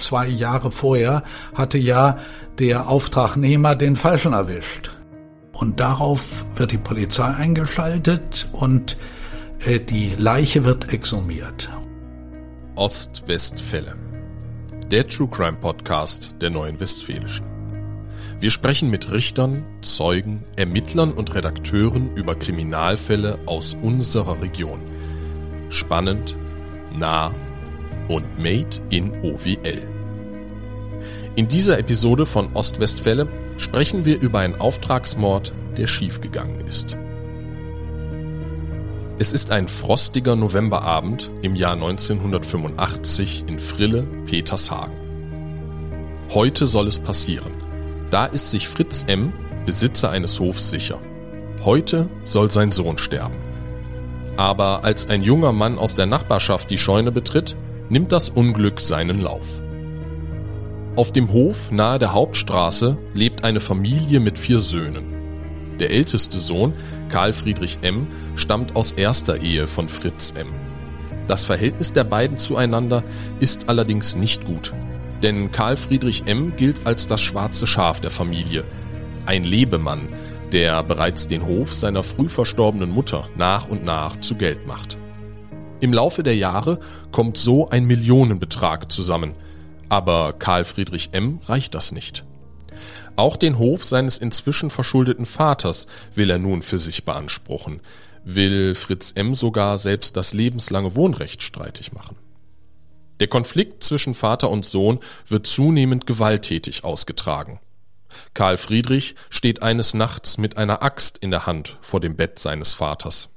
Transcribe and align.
zwei 0.00 0.26
Jahre 0.26 0.70
vorher 0.70 1.22
hatte 1.54 1.78
ja 1.78 2.16
der 2.58 2.88
Auftragnehmer 2.88 3.76
den 3.76 3.96
Falschen 3.96 4.32
erwischt. 4.32 4.90
Und 5.52 5.78
darauf 5.80 6.46
wird 6.56 6.72
die 6.72 6.78
Polizei 6.78 7.26
eingeschaltet 7.26 8.48
und 8.52 8.96
äh, 9.64 9.78
die 9.78 10.14
Leiche 10.16 10.64
wird 10.64 10.92
exhumiert. 10.92 11.68
Ostwestfälle. 12.76 13.94
Der 14.90 15.06
True 15.06 15.28
Crime 15.28 15.58
Podcast 15.58 16.34
der 16.40 16.50
Neuen 16.50 16.80
Westfälischen. 16.80 17.46
Wir 18.40 18.50
sprechen 18.50 18.88
mit 18.88 19.10
Richtern, 19.10 19.64
Zeugen, 19.82 20.44
Ermittlern 20.56 21.12
und 21.12 21.34
Redakteuren 21.34 22.16
über 22.16 22.34
Kriminalfälle 22.34 23.38
aus 23.44 23.76
unserer 23.82 24.40
Region. 24.40 24.80
Spannend, 25.68 26.36
nah 26.96 27.34
und 28.10 28.38
made 28.38 28.80
in 28.90 29.12
OWL. 29.22 29.82
In 31.36 31.46
dieser 31.46 31.78
Episode 31.78 32.26
von 32.26 32.50
Ostwestfälle 32.54 33.28
sprechen 33.56 34.04
wir 34.04 34.20
über 34.20 34.40
einen 34.40 34.60
Auftragsmord, 34.60 35.52
der 35.76 35.86
schiefgegangen 35.86 36.66
ist. 36.66 36.98
Es 39.18 39.32
ist 39.32 39.52
ein 39.52 39.68
frostiger 39.68 40.34
Novemberabend 40.34 41.30
im 41.42 41.54
Jahr 41.54 41.74
1985 41.74 43.44
in 43.46 43.60
Frille, 43.60 44.08
Petershagen. 44.26 44.94
Heute 46.30 46.66
soll 46.66 46.88
es 46.88 46.98
passieren. 46.98 47.52
Da 48.10 48.26
ist 48.26 48.50
sich 48.50 48.66
Fritz 48.66 49.04
M., 49.06 49.32
Besitzer 49.66 50.10
eines 50.10 50.40
Hofs, 50.40 50.70
sicher. 50.70 50.98
Heute 51.64 52.08
soll 52.24 52.50
sein 52.50 52.72
Sohn 52.72 52.98
sterben. 52.98 53.36
Aber 54.36 54.84
als 54.84 55.08
ein 55.08 55.22
junger 55.22 55.52
Mann 55.52 55.78
aus 55.78 55.94
der 55.94 56.06
Nachbarschaft 56.06 56.70
die 56.70 56.78
Scheune 56.78 57.12
betritt, 57.12 57.56
nimmt 57.90 58.12
das 58.12 58.30
Unglück 58.30 58.80
seinen 58.80 59.20
Lauf. 59.20 59.60
Auf 60.96 61.12
dem 61.12 61.32
Hof 61.32 61.70
nahe 61.70 61.98
der 61.98 62.12
Hauptstraße 62.12 62.96
lebt 63.14 63.44
eine 63.44 63.60
Familie 63.60 64.20
mit 64.20 64.38
vier 64.38 64.60
Söhnen. 64.60 65.04
Der 65.78 65.90
älteste 65.90 66.38
Sohn, 66.38 66.72
Karl 67.08 67.32
Friedrich 67.32 67.78
M., 67.82 68.06
stammt 68.36 68.76
aus 68.76 68.92
erster 68.92 69.40
Ehe 69.40 69.66
von 69.66 69.88
Fritz 69.88 70.32
M. 70.36 70.48
Das 71.26 71.44
Verhältnis 71.44 71.92
der 71.92 72.04
beiden 72.04 72.38
zueinander 72.38 73.02
ist 73.40 73.68
allerdings 73.68 74.16
nicht 74.16 74.44
gut. 74.44 74.72
Denn 75.22 75.52
Karl 75.52 75.76
Friedrich 75.76 76.24
M. 76.26 76.54
gilt 76.56 76.86
als 76.86 77.06
das 77.06 77.20
schwarze 77.20 77.66
Schaf 77.66 78.00
der 78.00 78.10
Familie. 78.10 78.64
Ein 79.26 79.44
Lebemann, 79.44 80.08
der 80.52 80.82
bereits 80.82 81.28
den 81.28 81.46
Hof 81.46 81.72
seiner 81.72 82.02
früh 82.02 82.28
verstorbenen 82.28 82.90
Mutter 82.90 83.28
nach 83.36 83.68
und 83.68 83.84
nach 83.84 84.20
zu 84.20 84.34
Geld 84.34 84.66
macht. 84.66 84.98
Im 85.80 85.94
Laufe 85.94 86.22
der 86.22 86.36
Jahre 86.36 86.78
kommt 87.10 87.38
so 87.38 87.70
ein 87.70 87.86
Millionenbetrag 87.86 88.92
zusammen. 88.92 89.34
Aber 89.88 90.34
Karl 90.34 90.64
Friedrich 90.64 91.10
M. 91.12 91.40
reicht 91.46 91.74
das 91.74 91.90
nicht. 91.90 92.24
Auch 93.16 93.36
den 93.36 93.58
Hof 93.58 93.84
seines 93.84 94.18
inzwischen 94.18 94.70
verschuldeten 94.70 95.26
Vaters 95.26 95.86
will 96.14 96.30
er 96.30 96.38
nun 96.38 96.62
für 96.62 96.78
sich 96.78 97.04
beanspruchen, 97.04 97.80
will 98.24 98.74
Fritz 98.74 99.12
M. 99.14 99.34
sogar 99.34 99.78
selbst 99.78 100.16
das 100.16 100.32
lebenslange 100.32 100.94
Wohnrecht 100.94 101.42
streitig 101.42 101.92
machen. 101.92 102.16
Der 103.18 103.28
Konflikt 103.28 103.82
zwischen 103.82 104.14
Vater 104.14 104.50
und 104.50 104.64
Sohn 104.64 105.00
wird 105.26 105.46
zunehmend 105.46 106.06
gewalttätig 106.06 106.84
ausgetragen. 106.84 107.58
Karl 108.34 108.56
Friedrich 108.56 109.14
steht 109.28 109.62
eines 109.62 109.94
Nachts 109.94 110.38
mit 110.38 110.56
einer 110.56 110.82
Axt 110.82 111.18
in 111.18 111.30
der 111.30 111.46
Hand 111.46 111.78
vor 111.80 112.00
dem 112.00 112.16
Bett 112.16 112.38
seines 112.38 112.74
Vaters. 112.74 113.28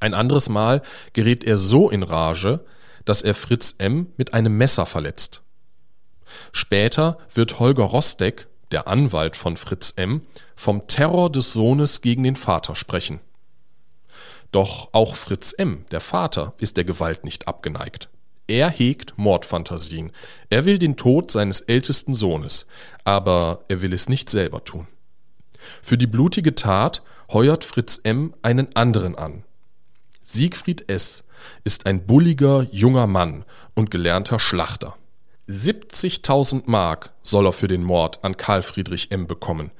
Ein 0.00 0.14
anderes 0.14 0.48
Mal 0.48 0.82
gerät 1.12 1.44
er 1.44 1.58
so 1.58 1.90
in 1.90 2.02
Rage, 2.02 2.64
dass 3.04 3.22
er 3.22 3.34
Fritz 3.34 3.74
M. 3.78 4.08
mit 4.16 4.34
einem 4.34 4.56
Messer 4.56 4.86
verletzt. 4.86 5.42
Später 6.52 7.18
wird 7.32 7.58
Holger 7.58 7.84
Rostek 7.84 8.48
der 8.70 8.86
Anwalt 8.86 9.36
von 9.36 9.56
Fritz 9.56 9.94
M., 9.96 10.22
vom 10.54 10.86
Terror 10.86 11.32
des 11.32 11.52
Sohnes 11.52 12.02
gegen 12.02 12.22
den 12.22 12.36
Vater 12.36 12.74
sprechen. 12.74 13.20
Doch 14.52 14.88
auch 14.92 15.14
Fritz 15.14 15.52
M., 15.56 15.84
der 15.90 16.00
Vater, 16.00 16.54
ist 16.58 16.76
der 16.76 16.84
Gewalt 16.84 17.24
nicht 17.24 17.48
abgeneigt. 17.48 18.08
Er 18.46 18.70
hegt 18.70 19.16
Mordfantasien. 19.18 20.10
Er 20.48 20.64
will 20.64 20.78
den 20.78 20.96
Tod 20.96 21.30
seines 21.30 21.60
ältesten 21.60 22.14
Sohnes, 22.14 22.66
aber 23.04 23.64
er 23.68 23.82
will 23.82 23.92
es 23.92 24.08
nicht 24.08 24.30
selber 24.30 24.64
tun. 24.64 24.86
Für 25.82 25.98
die 25.98 26.06
blutige 26.06 26.54
Tat 26.54 27.02
heuert 27.30 27.62
Fritz 27.62 28.00
M. 28.04 28.34
einen 28.40 28.74
anderen 28.74 29.16
an. 29.16 29.44
Siegfried 30.30 30.90
S. 30.90 31.24
ist 31.64 31.86
ein 31.86 32.04
bulliger 32.04 32.66
junger 32.70 33.06
Mann 33.06 33.46
und 33.74 33.90
gelernter 33.90 34.38
Schlachter. 34.38 34.94
70.000 35.48 36.64
Mark 36.66 37.14
soll 37.22 37.46
er 37.46 37.54
für 37.54 37.66
den 37.66 37.82
Mord 37.82 38.22
an 38.22 38.36
Karl 38.36 38.60
Friedrich 38.60 39.10
M. 39.10 39.26
bekommen. 39.26 39.70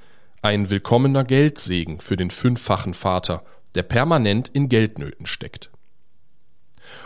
Ein 0.40 0.70
willkommener 0.70 1.24
Geldsegen 1.24 2.00
für 2.00 2.16
den 2.16 2.30
fünffachen 2.30 2.94
Vater, 2.94 3.44
der 3.74 3.82
permanent 3.82 4.48
in 4.48 4.70
Geldnöten 4.70 5.26
steckt. 5.26 5.68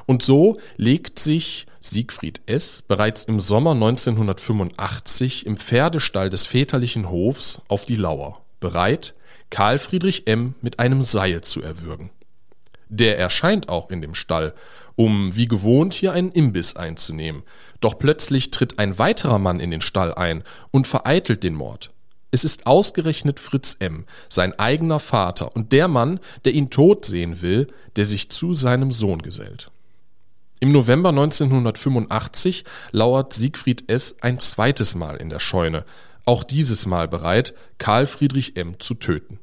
Und 0.06 0.22
so 0.22 0.60
legt 0.76 1.18
sich 1.18 1.66
Siegfried 1.80 2.42
S. 2.46 2.80
bereits 2.82 3.24
im 3.24 3.40
Sommer 3.40 3.72
1985 3.72 5.46
im 5.46 5.56
Pferdestall 5.56 6.30
des 6.30 6.46
väterlichen 6.46 7.10
Hofs 7.10 7.60
auf 7.68 7.86
die 7.86 7.96
Lauer, 7.96 8.40
bereit, 8.60 9.16
Karl 9.50 9.80
Friedrich 9.80 10.28
M. 10.28 10.54
mit 10.62 10.78
einem 10.78 11.02
Seil 11.02 11.40
zu 11.40 11.60
erwürgen. 11.60 12.10
Der 12.94 13.18
erscheint 13.18 13.70
auch 13.70 13.88
in 13.88 14.02
dem 14.02 14.14
Stall, 14.14 14.52
um 14.96 15.34
wie 15.34 15.48
gewohnt 15.48 15.94
hier 15.94 16.12
einen 16.12 16.30
Imbiss 16.30 16.76
einzunehmen. 16.76 17.42
Doch 17.80 17.98
plötzlich 17.98 18.50
tritt 18.50 18.78
ein 18.78 18.98
weiterer 18.98 19.38
Mann 19.38 19.60
in 19.60 19.70
den 19.70 19.80
Stall 19.80 20.12
ein 20.12 20.44
und 20.72 20.86
vereitelt 20.86 21.42
den 21.42 21.54
Mord. 21.54 21.90
Es 22.30 22.44
ist 22.44 22.66
ausgerechnet 22.66 23.40
Fritz 23.40 23.78
M., 23.80 24.04
sein 24.28 24.58
eigener 24.58 25.00
Vater 25.00 25.56
und 25.56 25.72
der 25.72 25.88
Mann, 25.88 26.20
der 26.44 26.52
ihn 26.52 26.68
tot 26.68 27.06
sehen 27.06 27.40
will, 27.40 27.66
der 27.96 28.04
sich 28.04 28.30
zu 28.30 28.52
seinem 28.52 28.92
Sohn 28.92 29.22
gesellt. 29.22 29.70
Im 30.60 30.70
November 30.70 31.08
1985 31.08 32.64
lauert 32.90 33.32
Siegfried 33.32 33.90
S. 33.90 34.16
ein 34.20 34.38
zweites 34.38 34.94
Mal 34.94 35.16
in 35.16 35.30
der 35.30 35.40
Scheune, 35.40 35.86
auch 36.26 36.44
dieses 36.44 36.84
Mal 36.84 37.08
bereit, 37.08 37.54
Karl 37.78 38.04
Friedrich 38.04 38.54
M. 38.56 38.78
zu 38.78 38.94
töten. 38.94 39.38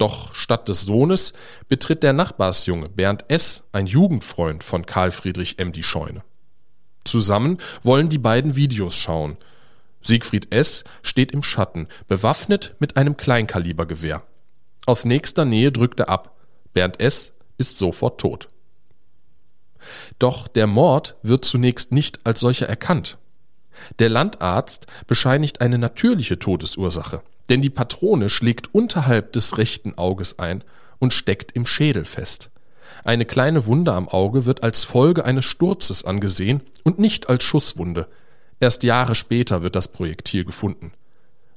Doch 0.00 0.34
statt 0.34 0.66
des 0.70 0.80
Sohnes 0.80 1.34
betritt 1.68 2.02
der 2.02 2.14
Nachbarsjunge 2.14 2.88
Bernd 2.88 3.26
S., 3.28 3.64
ein 3.72 3.84
Jugendfreund 3.84 4.64
von 4.64 4.86
Karl 4.86 5.10
Friedrich 5.10 5.58
M., 5.58 5.72
die 5.72 5.82
Scheune. 5.82 6.22
Zusammen 7.04 7.58
wollen 7.82 8.08
die 8.08 8.16
beiden 8.16 8.56
Videos 8.56 8.96
schauen. 8.96 9.36
Siegfried 10.00 10.54
S. 10.54 10.84
steht 11.02 11.32
im 11.32 11.42
Schatten, 11.42 11.86
bewaffnet 12.08 12.76
mit 12.78 12.96
einem 12.96 13.18
Kleinkalibergewehr. 13.18 14.22
Aus 14.86 15.04
nächster 15.04 15.44
Nähe 15.44 15.70
drückt 15.70 16.00
er 16.00 16.08
ab. 16.08 16.34
Bernd 16.72 16.98
S. 16.98 17.34
ist 17.58 17.76
sofort 17.76 18.18
tot. 18.18 18.48
Doch 20.18 20.48
der 20.48 20.66
Mord 20.66 21.16
wird 21.22 21.44
zunächst 21.44 21.92
nicht 21.92 22.20
als 22.24 22.40
solcher 22.40 22.70
erkannt. 22.70 23.18
Der 23.98 24.08
Landarzt 24.08 24.86
bescheinigt 25.06 25.60
eine 25.60 25.76
natürliche 25.76 26.38
Todesursache 26.38 27.22
denn 27.50 27.60
die 27.60 27.70
Patrone 27.70 28.30
schlägt 28.30 28.74
unterhalb 28.74 29.32
des 29.32 29.58
rechten 29.58 29.98
Auges 29.98 30.38
ein 30.38 30.64
und 30.98 31.12
steckt 31.12 31.52
im 31.52 31.66
Schädel 31.66 32.04
fest. 32.04 32.50
Eine 33.04 33.24
kleine 33.24 33.66
Wunde 33.66 33.92
am 33.92 34.08
Auge 34.08 34.46
wird 34.46 34.62
als 34.62 34.84
Folge 34.84 35.24
eines 35.24 35.44
Sturzes 35.44 36.04
angesehen 36.04 36.62
und 36.84 36.98
nicht 36.98 37.28
als 37.28 37.44
Schusswunde. 37.44 38.06
Erst 38.60 38.82
Jahre 38.82 39.14
später 39.14 39.62
wird 39.62 39.74
das 39.74 39.88
Projektil 39.88 40.44
gefunden. 40.44 40.92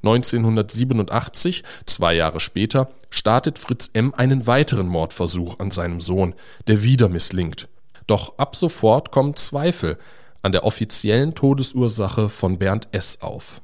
1987, 0.04 1.64
zwei 1.86 2.14
Jahre 2.14 2.40
später, 2.40 2.92
startet 3.10 3.58
Fritz 3.58 3.90
M. 3.94 4.14
einen 4.14 4.48
weiteren 4.48 4.88
Mordversuch 4.88 5.60
an 5.60 5.72
seinem 5.72 6.02
Sohn, 6.02 6.34
der 6.68 6.84
wieder 6.84 7.08
misslingt. 7.08 7.70
Doch 8.06 8.38
ab 8.38 8.56
sofort 8.56 9.12
kommen 9.12 9.36
Zweifel 9.36 9.98
an 10.42 10.52
der 10.52 10.66
offiziellen 10.66 11.36
Todesursache 11.36 12.28
von 12.28 12.58
Bernd 12.58 12.90
S. 12.92 13.22
auf. 13.22 13.62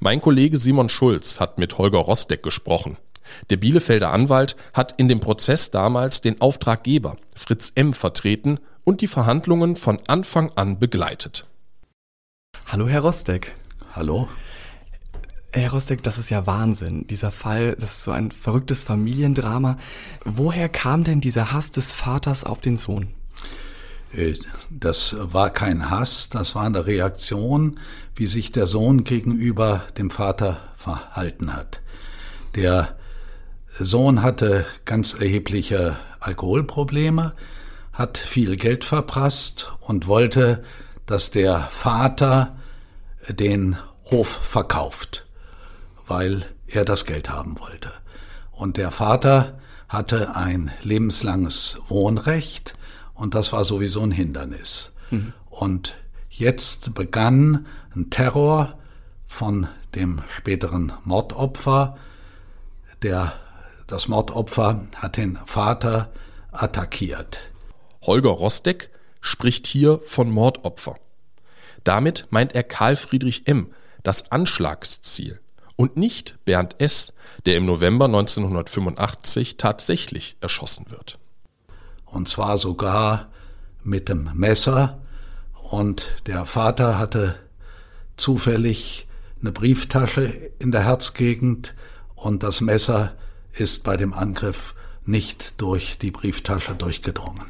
Mein 0.00 0.20
Kollege 0.20 0.56
Simon 0.56 0.88
Schulz 0.88 1.40
hat 1.40 1.58
mit 1.58 1.78
Holger 1.78 1.98
Rostek 1.98 2.42
gesprochen. 2.42 2.96
Der 3.50 3.56
Bielefelder 3.56 4.12
Anwalt 4.12 4.56
hat 4.72 4.94
in 4.98 5.08
dem 5.08 5.20
Prozess 5.20 5.70
damals 5.70 6.20
den 6.20 6.40
Auftraggeber 6.40 7.16
Fritz 7.34 7.72
M. 7.74 7.92
vertreten 7.92 8.58
und 8.84 9.00
die 9.00 9.06
Verhandlungen 9.06 9.76
von 9.76 9.98
Anfang 10.06 10.50
an 10.56 10.78
begleitet. 10.78 11.46
Hallo, 12.66 12.88
Herr 12.88 13.00
Rostek. 13.00 13.52
Hallo. 13.92 14.28
Herr 15.52 15.72
Rostek, 15.72 16.02
das 16.04 16.18
ist 16.18 16.30
ja 16.30 16.46
Wahnsinn. 16.46 17.06
Dieser 17.08 17.32
Fall, 17.32 17.74
das 17.74 17.96
ist 17.96 18.04
so 18.04 18.12
ein 18.12 18.30
verrücktes 18.30 18.84
Familiendrama. 18.84 19.78
Woher 20.24 20.68
kam 20.68 21.02
denn 21.02 21.20
dieser 21.20 21.52
Hass 21.52 21.72
des 21.72 21.92
Vaters 21.92 22.44
auf 22.44 22.60
den 22.60 22.78
Sohn? 22.78 23.12
Äh, 24.12 24.34
das 24.70 25.16
war 25.18 25.50
kein 25.50 25.90
Hass, 25.90 26.28
das 26.28 26.54
war 26.54 26.64
eine 26.64 26.86
Reaktion, 26.86 27.78
wie 28.14 28.26
sich 28.26 28.52
der 28.52 28.66
Sohn 28.66 29.04
gegenüber 29.04 29.82
dem 29.98 30.10
Vater 30.10 30.58
verhalten 30.76 31.54
hat. 31.54 31.80
Der 32.54 32.96
Sohn 33.68 34.22
hatte 34.22 34.66
ganz 34.84 35.14
erhebliche 35.14 35.96
Alkoholprobleme, 36.18 37.34
hat 37.92 38.18
viel 38.18 38.56
Geld 38.56 38.84
verprasst 38.84 39.72
und 39.80 40.06
wollte 40.06 40.62
dass 41.10 41.32
der 41.32 41.62
Vater 41.70 42.56
den 43.28 43.76
Hof 44.12 44.28
verkauft, 44.28 45.26
weil 46.06 46.46
er 46.68 46.84
das 46.84 47.04
Geld 47.04 47.28
haben 47.30 47.58
wollte. 47.58 47.90
Und 48.52 48.76
der 48.76 48.92
Vater 48.92 49.58
hatte 49.88 50.36
ein 50.36 50.70
lebenslanges 50.82 51.80
Wohnrecht 51.88 52.74
und 53.20 53.34
das 53.34 53.52
war 53.52 53.64
sowieso 53.64 54.00
ein 54.00 54.12
Hindernis. 54.12 54.92
Mhm. 55.10 55.34
Und 55.50 55.94
jetzt 56.30 56.94
begann 56.94 57.66
ein 57.94 58.08
Terror 58.08 58.78
von 59.26 59.68
dem 59.94 60.22
späteren 60.26 60.94
Mordopfer. 61.04 61.98
Der, 63.02 63.34
das 63.86 64.08
Mordopfer 64.08 64.86
hat 64.96 65.18
den 65.18 65.38
Vater 65.44 66.10
attackiert. 66.50 67.50
Holger 68.00 68.30
Rostek 68.30 68.88
spricht 69.20 69.66
hier 69.66 70.00
von 70.06 70.30
Mordopfer. 70.30 70.96
Damit 71.84 72.26
meint 72.30 72.54
er 72.54 72.62
Karl 72.62 72.96
Friedrich 72.96 73.46
M., 73.46 73.68
das 74.02 74.32
Anschlagsziel, 74.32 75.40
und 75.76 75.98
nicht 75.98 76.38
Bernd 76.46 76.80
S., 76.80 77.12
der 77.44 77.58
im 77.58 77.66
November 77.66 78.06
1985 78.06 79.58
tatsächlich 79.58 80.38
erschossen 80.40 80.90
wird. 80.90 81.19
Und 82.10 82.28
zwar 82.28 82.58
sogar 82.58 83.28
mit 83.82 84.08
dem 84.08 84.30
Messer. 84.34 85.00
Und 85.70 86.08
der 86.26 86.44
Vater 86.44 86.98
hatte 86.98 87.36
zufällig 88.16 89.06
eine 89.40 89.52
Brieftasche 89.52 90.22
in 90.58 90.70
der 90.70 90.84
Herzgegend 90.84 91.74
und 92.14 92.42
das 92.42 92.60
Messer 92.60 93.14
ist 93.52 93.82
bei 93.84 93.96
dem 93.96 94.12
Angriff 94.12 94.74
nicht 95.06 95.60
durch 95.60 95.98
die 95.98 96.10
Brieftasche 96.10 96.74
durchgedrungen. 96.74 97.46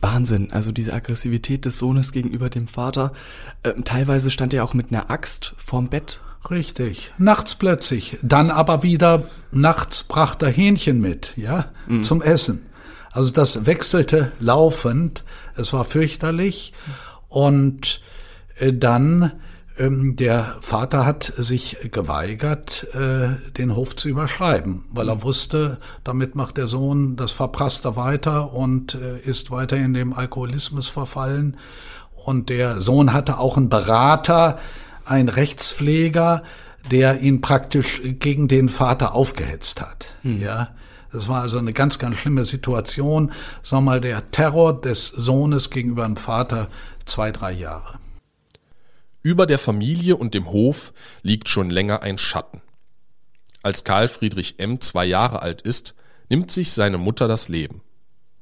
Wahnsinn, 0.00 0.52
also 0.52 0.70
diese 0.70 0.92
Aggressivität 0.92 1.64
des 1.64 1.78
Sohnes 1.78 2.12
gegenüber 2.12 2.50
dem 2.50 2.68
Vater. 2.68 3.12
Äh, 3.62 3.72
teilweise 3.84 4.30
stand 4.30 4.52
er 4.52 4.62
auch 4.62 4.74
mit 4.74 4.90
einer 4.90 5.10
Axt 5.10 5.54
vorm 5.56 5.88
Bett. 5.88 6.20
Richtig, 6.50 7.12
nachts 7.16 7.54
plötzlich. 7.54 8.18
Dann 8.22 8.50
aber 8.50 8.82
wieder 8.82 9.24
nachts 9.50 10.02
brachte 10.02 10.46
er 10.46 10.52
Hähnchen 10.52 11.00
mit, 11.00 11.32
ja, 11.36 11.70
mhm. 11.88 12.02
zum 12.02 12.20
Essen. 12.20 12.66
Also 13.14 13.32
das 13.32 13.64
wechselte 13.64 14.32
laufend. 14.40 15.24
Es 15.54 15.72
war 15.72 15.84
fürchterlich. 15.84 16.72
Und 17.28 18.00
äh, 18.56 18.72
dann 18.72 19.32
ähm, 19.78 20.16
der 20.16 20.56
Vater 20.60 21.06
hat 21.06 21.32
sich 21.36 21.76
geweigert, 21.92 22.88
äh, 22.94 23.50
den 23.52 23.74
Hof 23.74 23.96
zu 23.96 24.08
überschreiben, 24.08 24.84
weil 24.90 25.08
er 25.08 25.22
wusste, 25.22 25.78
damit 26.02 26.34
macht 26.34 26.56
der 26.56 26.68
Sohn 26.68 27.16
das 27.16 27.32
Verprasste 27.32 27.96
weiter 27.96 28.52
und 28.52 28.94
äh, 28.94 29.18
ist 29.18 29.50
weiter 29.50 29.76
in 29.76 29.94
dem 29.94 30.12
Alkoholismus 30.12 30.88
verfallen. 30.88 31.56
Und 32.14 32.48
der 32.48 32.80
Sohn 32.80 33.12
hatte 33.12 33.38
auch 33.38 33.56
einen 33.56 33.68
Berater, 33.68 34.58
einen 35.04 35.28
Rechtspfleger, 35.28 36.42
der 36.90 37.20
ihn 37.20 37.40
praktisch 37.40 38.00
gegen 38.04 38.48
den 38.48 38.68
Vater 38.68 39.14
aufgehetzt 39.14 39.80
hat. 39.80 40.08
Hm. 40.22 40.40
Ja. 40.40 40.70
Das 41.14 41.28
war 41.28 41.42
also 41.42 41.58
eine 41.58 41.72
ganz, 41.72 42.00
ganz 42.00 42.16
schlimme 42.16 42.44
Situation. 42.44 43.30
Sag 43.62 43.82
mal, 43.82 44.00
der 44.00 44.32
Terror 44.32 44.80
des 44.80 45.08
Sohnes 45.08 45.70
gegenüber 45.70 46.04
dem 46.04 46.16
Vater 46.16 46.68
zwei, 47.04 47.30
drei 47.30 47.52
Jahre. 47.52 48.00
Über 49.22 49.46
der 49.46 49.60
Familie 49.60 50.16
und 50.16 50.34
dem 50.34 50.50
Hof 50.50 50.92
liegt 51.22 51.48
schon 51.48 51.70
länger 51.70 52.02
ein 52.02 52.18
Schatten. 52.18 52.62
Als 53.62 53.84
Karl 53.84 54.08
Friedrich 54.08 54.58
M. 54.58 54.80
zwei 54.80 55.04
Jahre 55.04 55.40
alt 55.40 55.62
ist, 55.62 55.94
nimmt 56.28 56.50
sich 56.50 56.72
seine 56.72 56.98
Mutter 56.98 57.28
das 57.28 57.48
Leben. 57.48 57.80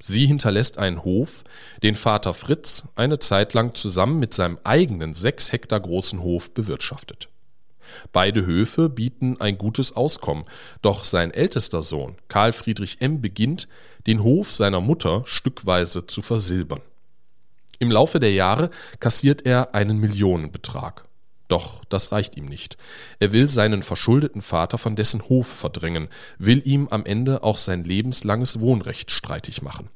Sie 0.01 0.27
hinterlässt 0.27 0.79
einen 0.79 1.05
Hof, 1.05 1.45
den 1.83 1.95
Vater 1.95 2.33
Fritz 2.33 2.85
eine 2.97 3.19
Zeit 3.19 3.53
lang 3.53 3.75
zusammen 3.75 4.19
mit 4.19 4.33
seinem 4.33 4.59
eigenen 4.65 5.13
sechs 5.13 5.53
Hektar 5.53 5.79
großen 5.79 6.23
Hof 6.23 6.55
bewirtschaftet. 6.55 7.29
Beide 8.12 8.46
Höfe 8.46 8.88
bieten 8.88 9.40
ein 9.40 9.58
gutes 9.58 9.94
Auskommen, 9.94 10.44
doch 10.81 11.05
sein 11.05 11.32
ältester 11.32 11.82
Sohn, 11.82 12.17
Karl 12.29 12.52
Friedrich 12.52 13.00
M., 13.00 13.20
beginnt, 13.20 13.69
den 14.06 14.23
Hof 14.23 14.52
seiner 14.52 14.81
Mutter 14.81 15.23
stückweise 15.26 16.06
zu 16.06 16.23
versilbern. 16.23 16.81
Im 17.79 17.90
Laufe 17.90 18.20
der 18.20 18.32
Jahre 18.32 18.70
kassiert 19.00 19.44
er 19.44 19.75
einen 19.75 19.99
Millionenbetrag. 19.99 21.05
Doch 21.49 21.84
das 21.90 22.12
reicht 22.12 22.37
ihm 22.37 22.46
nicht. 22.46 22.79
Er 23.19 23.32
will 23.32 23.49
seinen 23.49 23.82
verschuldeten 23.82 24.40
Vater 24.40 24.79
von 24.79 24.96
dessen 24.96 25.29
Hof 25.29 25.49
verdrängen, 25.49 26.08
will 26.38 26.62
ihm 26.64 26.88
am 26.88 27.05
Ende 27.05 27.43
auch 27.43 27.58
sein 27.58 27.84
lebenslanges 27.84 28.61
Wohnrecht 28.61 29.11
streitig 29.11 29.61
machen. 29.61 29.90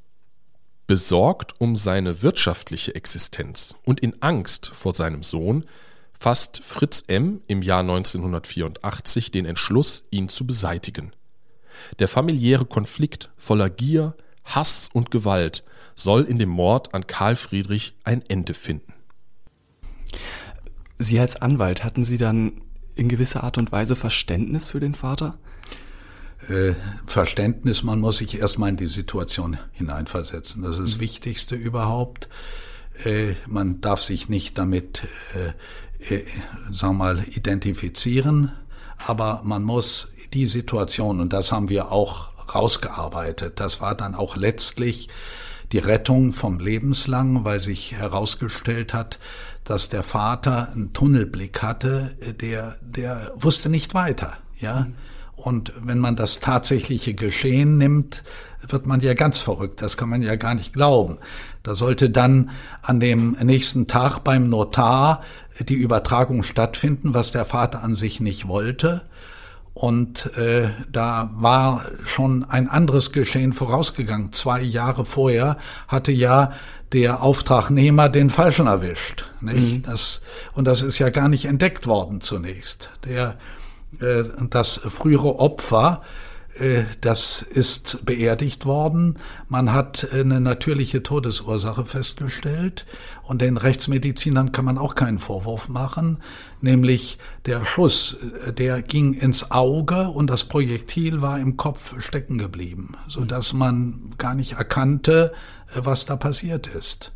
Besorgt 0.85 1.59
um 1.59 1.75
seine 1.75 2.21
wirtschaftliche 2.21 2.93
Existenz 2.93 3.73
und 3.83 4.01
in 4.01 4.21
Angst 4.21 4.67
vor 4.67 4.93
seinem 4.93 5.23
Sohn 5.23 5.65
fasst 6.19 6.61
Fritz 6.63 7.03
M. 7.07 7.41
im 7.47 7.61
Jahr 7.61 7.81
1984 7.81 9.31
den 9.31 9.45
Entschluss, 9.45 10.05
ihn 10.11 10.29
zu 10.29 10.45
beseitigen. 10.45 11.13
Der 11.99 12.07
familiäre 12.07 12.65
Konflikt 12.65 13.31
voller 13.37 13.69
Gier, 13.69 14.15
Hass 14.43 14.89
und 14.93 15.11
Gewalt 15.11 15.63
soll 15.95 16.23
in 16.23 16.39
dem 16.39 16.49
Mord 16.49 16.93
an 16.93 17.05
Karl 17.05 17.35
Friedrich 17.35 17.95
ein 18.03 18.23
Ende 18.27 18.53
finden. 18.53 18.93
Sie 20.97 21.19
als 21.19 21.35
Anwalt, 21.35 21.83
hatten 21.83 22.05
Sie 22.05 22.17
dann 22.17 22.61
in 22.95 23.09
gewisser 23.09 23.43
Art 23.43 23.57
und 23.57 23.71
Weise 23.71 23.95
Verständnis 23.95 24.69
für 24.69 24.79
den 24.79 24.95
Vater? 24.95 25.37
Äh, 26.47 26.73
Verständnis, 27.05 27.83
man 27.83 27.99
muss 27.99 28.17
sich 28.17 28.39
erstmal 28.39 28.69
in 28.69 28.77
die 28.77 28.87
Situation 28.87 29.57
hineinversetzen. 29.73 30.63
Das 30.63 30.77
ist 30.77 30.81
das 30.81 30.95
mhm. 30.97 31.01
Wichtigste 31.01 31.55
überhaupt. 31.55 32.29
Äh, 33.03 33.33
man 33.47 33.81
darf 33.81 34.01
sich 34.01 34.29
nicht 34.29 34.57
damit, 34.57 35.03
äh, 35.35 35.53
äh, 35.99 36.23
sagen 36.71 36.97
wir 36.97 37.05
mal, 37.05 37.25
identifizieren, 37.29 38.51
aber 39.05 39.41
man 39.43 39.63
muss 39.63 40.13
die 40.33 40.47
Situation, 40.47 41.19
und 41.19 41.33
das 41.33 41.51
haben 41.51 41.69
wir 41.69 41.91
auch 41.91 42.31
rausgearbeitet. 42.53 43.59
Das 43.59 43.81
war 43.81 43.95
dann 43.95 44.15
auch 44.15 44.35
letztlich 44.35 45.09
die 45.71 45.79
Rettung 45.79 46.33
vom 46.33 46.59
Lebenslang, 46.59 47.43
weil 47.43 47.59
sich 47.59 47.93
herausgestellt 47.93 48.93
hat, 48.93 49.19
dass 49.63 49.89
der 49.89 50.03
Vater 50.03 50.71
einen 50.71 50.93
Tunnelblick 50.93 51.61
hatte, 51.61 52.15
der, 52.41 52.77
der 52.81 53.33
wusste 53.35 53.69
nicht 53.69 53.93
weiter, 53.93 54.37
ja. 54.59 54.87
Und 55.35 55.71
wenn 55.83 55.99
man 55.99 56.15
das 56.15 56.39
tatsächliche 56.39 57.13
Geschehen 57.13 57.77
nimmt, 57.77 58.23
wird 58.67 58.87
man 58.87 59.01
ja 59.01 59.13
ganz 59.13 59.39
verrückt. 59.39 59.83
Das 59.83 59.95
kann 59.95 60.09
man 60.09 60.23
ja 60.23 60.35
gar 60.35 60.55
nicht 60.55 60.73
glauben. 60.73 61.19
Da 61.67 61.75
sollte 61.75 62.09
dann 62.09 62.49
an 62.81 63.01
dem 63.01 63.35
nächsten 63.41 63.87
Tag 63.87 64.19
beim 64.19 64.49
Notar 64.49 65.21
die 65.59 65.73
Übertragung 65.75 66.43
stattfinden, 66.43 67.13
was 67.13 67.33
der 67.33 67.43
Vater 67.43 67.83
an 67.83 67.93
sich 67.93 68.21
nicht 68.21 68.47
wollte. 68.47 69.01
Und 69.73 70.37
äh, 70.37 70.69
da 70.89 71.29
war 71.33 71.83
schon 72.05 72.45
ein 72.45 72.69
anderes 72.69 73.11
Geschehen 73.11 73.51
vorausgegangen. 73.51 74.31
Zwei 74.31 74.61
Jahre 74.61 75.03
vorher 75.03 75.57
hatte 75.89 76.13
ja 76.13 76.53
der 76.93 77.21
Auftragnehmer 77.21 78.07
den 78.07 78.29
Falschen 78.29 78.67
erwischt. 78.67 79.25
Nicht? 79.41 79.79
Mhm. 79.79 79.81
Das, 79.81 80.21
und 80.53 80.65
das 80.65 80.81
ist 80.81 80.99
ja 80.99 81.09
gar 81.09 81.27
nicht 81.27 81.45
entdeckt 81.45 81.85
worden 81.85 82.21
zunächst. 82.21 82.91
Der, 83.03 83.35
äh, 83.99 84.23
das 84.49 84.79
frühere 84.85 85.37
Opfer 85.37 86.01
das 87.01 87.41
ist 87.41 88.05
beerdigt 88.05 88.65
worden. 88.65 89.17
Man 89.47 89.73
hat 89.73 90.07
eine 90.11 90.39
natürliche 90.39 91.03
Todesursache 91.03 91.85
festgestellt 91.85 92.85
und 93.23 93.41
den 93.41 93.57
Rechtsmedizinern 93.57 94.51
kann 94.51 94.65
man 94.65 94.77
auch 94.77 94.95
keinen 94.95 95.19
Vorwurf 95.19 95.69
machen, 95.69 96.19
nämlich 96.61 97.17
der 97.45 97.65
Schuss, 97.65 98.17
äh, 98.45 98.53
der 98.53 98.81
ging 98.81 99.13
ins 99.13 99.51
Auge 99.51 100.09
und 100.09 100.29
das 100.29 100.45
Projektil 100.45 101.21
war 101.21 101.39
im 101.39 101.57
Kopf 101.57 102.01
stecken 102.01 102.37
geblieben, 102.37 102.93
so 103.07 103.25
dass 103.25 103.53
man 103.53 104.13
gar 104.17 104.35
nicht 104.35 104.53
erkannte, 104.53 105.33
äh, 105.75 105.81
was 105.83 106.05
da 106.05 106.15
passiert 106.15 106.67
ist. 106.67 107.11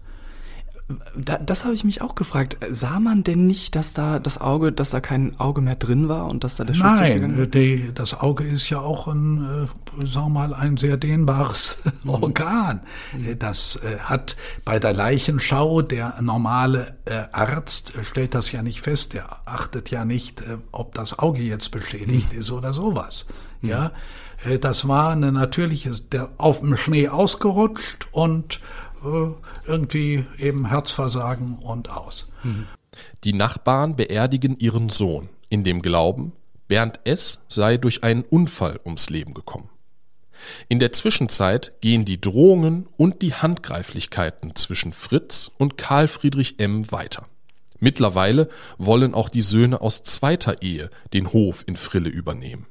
Da, 1.15 1.37
das 1.37 1.63
habe 1.63 1.73
ich 1.73 1.83
mich 1.83 2.01
auch 2.01 2.15
gefragt. 2.15 2.57
Sah 2.71 2.99
man 2.99 3.23
denn 3.23 3.45
nicht, 3.45 3.75
dass 3.75 3.93
da 3.93 4.19
das 4.19 4.39
Auge, 4.39 4.71
dass 4.71 4.89
da 4.91 4.99
kein 4.99 5.39
Auge 5.39 5.61
mehr 5.61 5.75
drin 5.75 6.09
war 6.09 6.27
und 6.27 6.43
dass 6.43 6.55
da 6.55 6.63
der 6.63 6.73
Schuss 6.73 6.83
Nein, 6.83 7.49
die, 7.51 7.91
das 7.93 8.19
Auge 8.19 8.43
ist 8.43 8.69
ja 8.69 8.79
auch 8.79 9.07
ein, 9.07 9.67
äh, 10.01 10.05
sagen 10.05 10.27
wir 10.27 10.29
mal, 10.29 10.53
ein 10.53 10.77
sehr 10.77 10.97
dehnbares 10.97 11.81
mhm. 12.03 12.09
Organ. 12.09 12.81
Mhm. 13.15 13.39
Das 13.39 13.77
äh, 13.77 13.99
hat 13.99 14.37
bei 14.65 14.79
der 14.79 14.93
Leichenschau 14.93 15.81
der 15.81 16.21
normale 16.21 16.97
äh, 17.05 17.23
Arzt 17.31 17.93
stellt 18.03 18.35
das 18.35 18.51
ja 18.51 18.61
nicht 18.63 18.81
fest. 18.81 19.13
Der 19.13 19.25
achtet 19.45 19.91
ja 19.91 20.05
nicht, 20.05 20.41
äh, 20.41 20.57
ob 20.71 20.95
das 20.95 21.19
Auge 21.19 21.41
jetzt 21.41 21.71
beschädigt 21.71 22.33
mhm. 22.33 22.39
ist 22.39 22.51
oder 22.51 22.73
sowas. 22.73 23.27
Mhm. 23.61 23.69
Ja, 23.69 23.91
äh, 24.45 24.59
das 24.59 24.87
war 24.87 25.11
eine 25.11 25.31
natürliche, 25.31 25.91
der 25.91 26.29
auf 26.37 26.59
dem 26.59 26.77
Schnee 26.77 27.09
ausgerutscht 27.09 28.07
und 28.11 28.55
äh, 28.55 28.59
irgendwie 29.65 30.25
eben 30.37 30.67
Herzversagen 30.67 31.57
und 31.59 31.89
aus. 31.89 32.31
Die 33.23 33.33
Nachbarn 33.33 33.95
beerdigen 33.95 34.57
ihren 34.57 34.89
Sohn 34.89 35.29
in 35.49 35.63
dem 35.63 35.81
Glauben, 35.81 36.33
Bernd 36.67 37.01
S. 37.03 37.43
sei 37.47 37.77
durch 37.77 38.03
einen 38.03 38.23
Unfall 38.23 38.79
ums 38.85 39.09
Leben 39.09 39.33
gekommen. 39.33 39.69
In 40.69 40.79
der 40.79 40.93
Zwischenzeit 40.93 41.73
gehen 41.81 42.05
die 42.05 42.21
Drohungen 42.21 42.87
und 42.97 43.21
die 43.21 43.33
Handgreiflichkeiten 43.33 44.55
zwischen 44.55 44.93
Fritz 44.93 45.51
und 45.57 45.77
Karl 45.77 46.07
Friedrich 46.07 46.59
M. 46.59 46.91
weiter. 46.91 47.27
Mittlerweile 47.79 48.47
wollen 48.77 49.13
auch 49.13 49.29
die 49.29 49.41
Söhne 49.41 49.81
aus 49.81 50.03
zweiter 50.03 50.61
Ehe 50.61 50.89
den 51.13 51.33
Hof 51.33 51.63
in 51.67 51.75
Frille 51.75 52.09
übernehmen. 52.09 52.67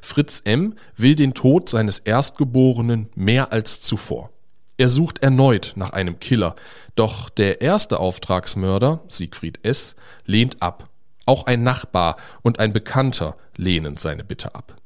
Fritz 0.00 0.42
M. 0.44 0.74
will 0.96 1.14
den 1.14 1.34
Tod 1.34 1.68
seines 1.68 2.00
Erstgeborenen 2.00 3.08
mehr 3.14 3.52
als 3.52 3.80
zuvor. 3.80 4.31
Er 4.76 4.88
sucht 4.88 5.22
erneut 5.22 5.72
nach 5.76 5.92
einem 5.92 6.18
Killer, 6.18 6.56
doch 6.94 7.28
der 7.28 7.60
erste 7.60 8.00
Auftragsmörder, 8.00 9.02
Siegfried 9.08 9.60
S., 9.62 9.96
lehnt 10.24 10.60
ab. 10.60 10.88
Auch 11.26 11.46
ein 11.46 11.62
Nachbar 11.62 12.16
und 12.42 12.58
ein 12.58 12.72
Bekannter 12.72 13.36
lehnen 13.56 13.96
seine 13.96 14.24
Bitte 14.24 14.54
ab. 14.54 14.76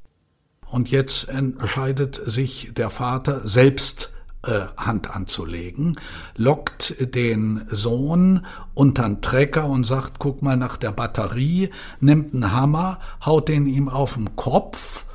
Und 0.67 0.91
jetzt 0.91 1.29
entscheidet 1.29 2.21
sich 2.25 2.73
der 2.75 2.91
Vater 2.91 3.47
selbst 3.47 4.11
äh, 4.47 4.67
Hand 4.77 5.15
anzulegen, 5.15 5.99
lockt 6.37 6.95
den 7.15 7.65
Sohn 7.69 8.45
unter 8.75 9.05
den 9.05 9.23
Trecker 9.23 9.67
und 9.67 9.85
sagt, 9.85 10.19
guck 10.19 10.43
mal 10.43 10.57
nach 10.57 10.77
der 10.77 10.93
Batterie, 10.93 11.71
nimmt 12.01 12.35
einen 12.35 12.53
Hammer, 12.53 13.01
haut 13.25 13.49
den 13.49 13.67
ihm 13.67 13.89
auf 13.89 14.15
den 14.15 14.37
Kopf, 14.37 15.06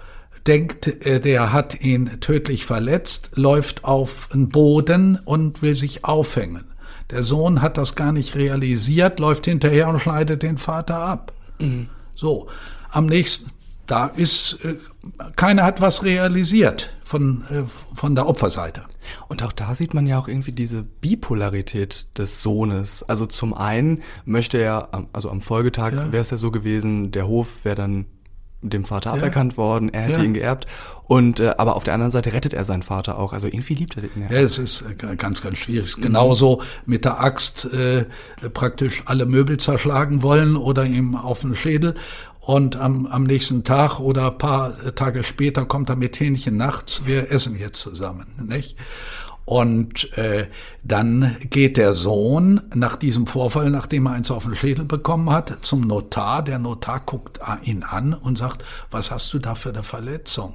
denkt, 0.47 1.05
äh, 1.05 1.19
der 1.19 1.53
hat 1.53 1.81
ihn 1.81 2.19
tödlich 2.19 2.65
verletzt, 2.65 3.31
läuft 3.35 3.85
auf 3.85 4.29
den 4.33 4.49
Boden 4.49 5.19
und 5.23 5.61
will 5.61 5.75
sich 5.75 6.05
aufhängen. 6.05 6.65
Der 7.09 7.23
Sohn 7.23 7.61
hat 7.61 7.77
das 7.77 7.95
gar 7.95 8.11
nicht 8.11 8.35
realisiert, 8.35 9.19
läuft 9.19 9.45
hinterher 9.45 9.89
und 9.89 9.99
schneidet 9.99 10.43
den 10.43 10.57
Vater 10.57 10.97
ab. 10.97 11.33
Mhm. 11.59 11.89
So, 12.15 12.47
am 12.89 13.05
nächsten, 13.05 13.51
da 13.85 14.07
ist, 14.07 14.59
äh, 14.63 14.75
keiner 15.35 15.63
hat 15.63 15.81
was 15.81 16.03
realisiert 16.03 16.91
von, 17.03 17.43
äh, 17.49 17.63
von 17.65 18.15
der 18.15 18.27
Opferseite. 18.27 18.83
Und 19.27 19.43
auch 19.43 19.51
da 19.51 19.75
sieht 19.75 19.93
man 19.93 20.07
ja 20.07 20.19
auch 20.19 20.27
irgendwie 20.27 20.53
diese 20.53 20.83
Bipolarität 20.83 22.07
des 22.17 22.41
Sohnes. 22.41 23.03
Also 23.03 23.25
zum 23.25 23.53
einen 23.53 24.01
möchte 24.23 24.57
er, 24.57 25.07
also 25.11 25.29
am 25.29 25.41
Folgetag 25.41 25.91
ja. 25.91 26.11
wäre 26.11 26.21
es 26.21 26.29
ja 26.29 26.37
so 26.37 26.51
gewesen, 26.51 27.11
der 27.11 27.27
Hof 27.27 27.65
wäre 27.65 27.75
dann 27.75 28.05
dem 28.61 28.85
Vater 28.85 29.11
ja. 29.11 29.17
aberkannt 29.17 29.57
worden, 29.57 29.89
er 29.89 30.01
hätte 30.03 30.19
ja. 30.19 30.23
ihn 30.23 30.33
geerbt. 30.33 30.67
Und 31.07 31.39
äh, 31.39 31.53
aber 31.57 31.75
auf 31.75 31.83
der 31.83 31.93
anderen 31.93 32.11
Seite 32.11 32.31
rettet 32.31 32.53
er 32.53 32.63
seinen 32.63 32.83
Vater 32.83 33.19
auch. 33.19 33.33
Also 33.33 33.47
irgendwie 33.47 33.73
liebt 33.73 33.97
er 33.97 34.03
den 34.03 34.11
ja. 34.15 34.37
Ja, 34.37 34.41
es 34.45 34.57
ist 34.57 34.81
äh, 34.81 35.15
ganz, 35.15 35.41
ganz 35.41 35.57
schwierig. 35.57 35.95
Genauso 35.97 36.61
mit 36.85 37.03
der 37.03 37.19
Axt 37.19 37.65
äh, 37.65 38.05
praktisch 38.53 39.03
alle 39.07 39.25
Möbel 39.25 39.57
zerschlagen 39.57 40.23
wollen 40.23 40.55
oder 40.55 40.85
ihm 40.85 41.15
auf 41.15 41.41
den 41.41 41.55
Schädel. 41.55 41.95
Und 42.39 42.75
am, 42.75 43.05
am 43.05 43.23
nächsten 43.23 43.63
Tag 43.63 43.99
oder 43.99 44.31
paar 44.31 44.75
Tage 44.95 45.23
später 45.23 45.65
kommt 45.65 45.89
er 45.89 45.95
mit 45.95 46.19
Hähnchen 46.19 46.57
nachts, 46.57 47.03
wir 47.05 47.31
essen 47.31 47.57
jetzt 47.59 47.81
zusammen, 47.81 48.25
nicht? 48.43 48.77
Und 49.51 50.17
äh, 50.17 50.47
dann 50.81 51.35
geht 51.49 51.75
der 51.75 51.93
Sohn 51.93 52.61
nach 52.73 52.95
diesem 52.95 53.27
Vorfall, 53.27 53.69
nachdem 53.69 54.05
er 54.05 54.13
eins 54.13 54.31
auf 54.31 54.45
den 54.45 54.55
Schädel 54.55 54.85
bekommen 54.85 55.29
hat, 55.29 55.57
zum 55.59 55.81
Notar. 55.81 56.41
Der 56.41 56.57
Notar 56.57 57.01
guckt 57.01 57.41
ihn 57.63 57.83
an 57.83 58.13
und 58.13 58.37
sagt, 58.37 58.63
was 58.91 59.11
hast 59.11 59.33
du 59.33 59.39
da 59.39 59.53
für 59.53 59.67
eine 59.67 59.83
Verletzung? 59.83 60.53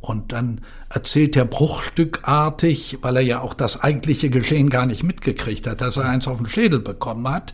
Und 0.00 0.32
dann 0.32 0.62
erzählt 0.88 1.36
er 1.36 1.44
bruchstückartig, 1.44 3.00
weil 3.02 3.16
er 3.16 3.22
ja 3.22 3.40
auch 3.40 3.52
das 3.52 3.82
eigentliche 3.82 4.30
Geschehen 4.30 4.70
gar 4.70 4.86
nicht 4.86 5.02
mitgekriegt 5.02 5.66
hat, 5.66 5.82
dass 5.82 5.98
er 5.98 6.08
eins 6.08 6.26
auf 6.26 6.38
den 6.38 6.48
Schädel 6.48 6.80
bekommen 6.80 7.28
hat, 7.28 7.52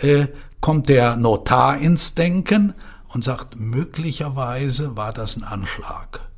äh, 0.00 0.26
kommt 0.60 0.88
der 0.88 1.16
Notar 1.16 1.78
ins 1.78 2.14
Denken 2.14 2.74
und 3.10 3.22
sagt, 3.22 3.60
möglicherweise 3.60 4.96
war 4.96 5.12
das 5.12 5.36
ein 5.36 5.44
Anschlag. 5.44 6.31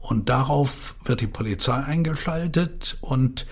Und 0.00 0.28
darauf 0.28 0.94
wird 1.04 1.20
die 1.20 1.26
Polizei 1.26 1.74
eingeschaltet 1.74 2.98
und 3.00 3.46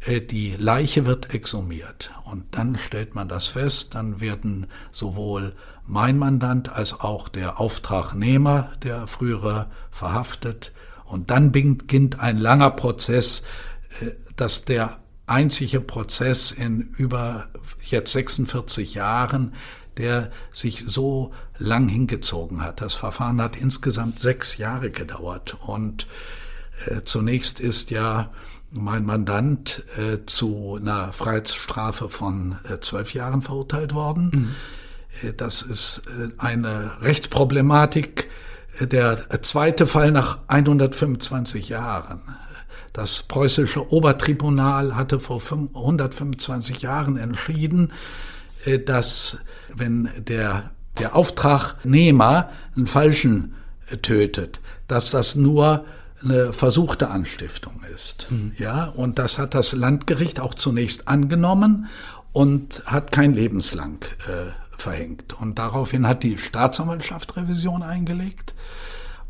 äh, 0.00 0.20
die 0.20 0.54
Leiche 0.56 1.06
wird 1.06 1.34
exhumiert. 1.34 2.10
Und 2.24 2.44
dann 2.52 2.76
stellt 2.76 3.14
man 3.14 3.28
das 3.28 3.48
fest, 3.48 3.94
dann 3.94 4.20
werden 4.20 4.66
sowohl 4.90 5.54
mein 5.84 6.18
Mandant 6.18 6.68
als 6.68 7.00
auch 7.00 7.28
der 7.28 7.58
Auftragnehmer, 7.58 8.70
der 8.82 9.06
frühere, 9.06 9.70
verhaftet. 9.90 10.72
Und 11.04 11.30
dann 11.30 11.50
beginnt 11.50 12.20
ein 12.20 12.38
langer 12.38 12.70
Prozess, 12.70 13.42
äh, 14.00 14.12
dass 14.36 14.64
der 14.64 14.98
einzige 15.26 15.80
Prozess 15.80 16.50
in 16.52 16.94
über 16.96 17.48
jetzt 17.82 18.12
46 18.12 18.94
Jahren, 18.94 19.54
der 19.96 20.30
sich 20.52 20.84
so 20.86 21.32
lang 21.60 21.88
hingezogen 21.88 22.64
hat. 22.64 22.80
Das 22.80 22.94
Verfahren 22.94 23.40
hat 23.40 23.56
insgesamt 23.56 24.18
sechs 24.18 24.58
Jahre 24.58 24.90
gedauert 24.90 25.56
und 25.60 26.06
äh, 26.86 27.02
zunächst 27.04 27.60
ist 27.60 27.90
ja 27.90 28.30
mein 28.72 29.04
Mandant 29.04 29.84
äh, 29.98 30.18
zu 30.26 30.78
einer 30.80 31.12
Freiheitsstrafe 31.12 32.08
von 32.08 32.58
äh, 32.68 32.78
zwölf 32.80 33.14
Jahren 33.14 33.42
verurteilt 33.42 33.94
worden. 33.94 34.30
Mhm. 35.22 35.28
Äh, 35.28 35.32
das 35.34 35.62
ist 35.62 36.02
äh, 36.06 36.28
eine 36.38 36.92
Rechtsproblematik. 37.02 38.28
Der 38.80 39.28
zweite 39.42 39.86
Fall 39.86 40.12
nach 40.12 40.38
125 40.46 41.68
Jahren. 41.68 42.22
Das 42.92 43.24
preußische 43.24 43.92
Obertribunal 43.92 44.94
hatte 44.94 45.18
vor 45.18 45.42
125 45.42 46.80
Jahren 46.80 47.16
entschieden, 47.18 47.92
dass 48.86 49.38
wenn 49.74 50.08
der, 50.16 50.70
der 51.00 51.16
Auftragnehmer 51.16 52.50
einen 52.76 52.86
Falschen 52.86 53.54
äh, 53.88 53.96
tötet, 53.96 54.60
dass 54.86 55.10
das 55.10 55.34
nur 55.34 55.84
eine 56.22 56.52
versuchte 56.52 57.08
Anstiftung 57.08 57.82
ist. 57.94 58.26
Mhm. 58.30 58.52
Ja, 58.58 58.86
und 58.88 59.18
das 59.18 59.38
hat 59.38 59.54
das 59.54 59.72
Landgericht 59.72 60.38
auch 60.38 60.54
zunächst 60.54 61.08
angenommen 61.08 61.86
und 62.32 62.82
hat 62.86 63.10
kein 63.10 63.32
lebenslang 63.32 64.04
äh, 64.26 64.52
verhängt. 64.76 65.32
Und 65.32 65.58
daraufhin 65.58 66.06
hat 66.06 66.22
die 66.22 66.38
Staatsanwaltschaft 66.38 67.36
Revision 67.36 67.82
eingelegt 67.82 68.54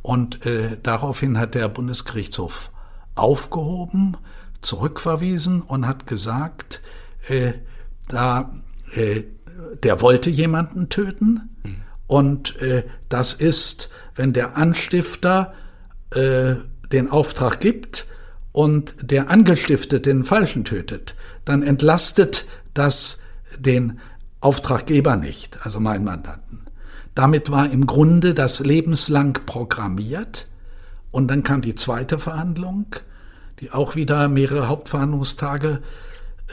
und 0.02 0.44
äh, 0.46 0.78
daraufhin 0.82 1.38
hat 1.38 1.54
der 1.54 1.68
Bundesgerichtshof 1.68 2.70
aufgehoben, 3.14 4.16
zurückverwiesen 4.60 5.62
und 5.62 5.86
hat 5.86 6.06
gesagt, 6.06 6.80
äh, 7.28 7.52
da 8.08 8.52
äh, 8.94 9.22
der 9.82 10.00
wollte 10.00 10.30
jemanden 10.30 10.88
töten 10.88 11.50
mhm. 11.62 11.76
und 12.06 12.60
äh, 12.60 12.84
das 13.08 13.34
ist, 13.34 13.90
wenn 14.14 14.32
der 14.32 14.56
Anstifter 14.56 15.54
äh, 16.14 16.54
den 16.92 17.10
Auftrag 17.10 17.60
gibt 17.60 18.06
und 18.52 18.94
der 19.00 19.30
Angestiftete 19.30 20.00
den 20.00 20.24
Falschen 20.24 20.64
tötet, 20.64 21.14
dann 21.44 21.62
entlastet 21.62 22.46
das 22.74 23.20
den 23.58 23.98
Auftraggeber 24.40 25.16
nicht, 25.16 25.64
also 25.64 25.80
meinen 25.80 26.04
Mandanten. 26.04 26.66
Damit 27.14 27.50
war 27.50 27.70
im 27.70 27.86
Grunde 27.86 28.34
das 28.34 28.60
lebenslang 28.60 29.34
programmiert 29.46 30.48
und 31.10 31.28
dann 31.28 31.42
kam 31.42 31.60
die 31.60 31.74
zweite 31.74 32.18
Verhandlung, 32.18 32.86
die 33.60 33.72
auch 33.72 33.96
wieder 33.96 34.28
mehrere 34.28 34.68
Hauptverhandlungstage 34.68 35.80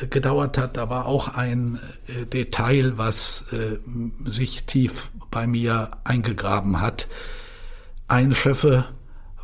gedauert 0.10 0.58
hat. 0.58 0.78
Da 0.78 0.90
war 0.90 1.06
auch 1.06 1.30
ein 1.30 1.80
äh, 2.08 2.26
Detail, 2.26 2.98
was 2.98 3.52
äh, 3.54 3.80
sich 4.26 4.66
tief 4.66 5.12
bei 5.32 5.48
mir 5.48 5.92
eingegraben 6.04 6.82
hat. 6.82 7.08
Ein 8.08 8.34
Schöffe 8.34 8.86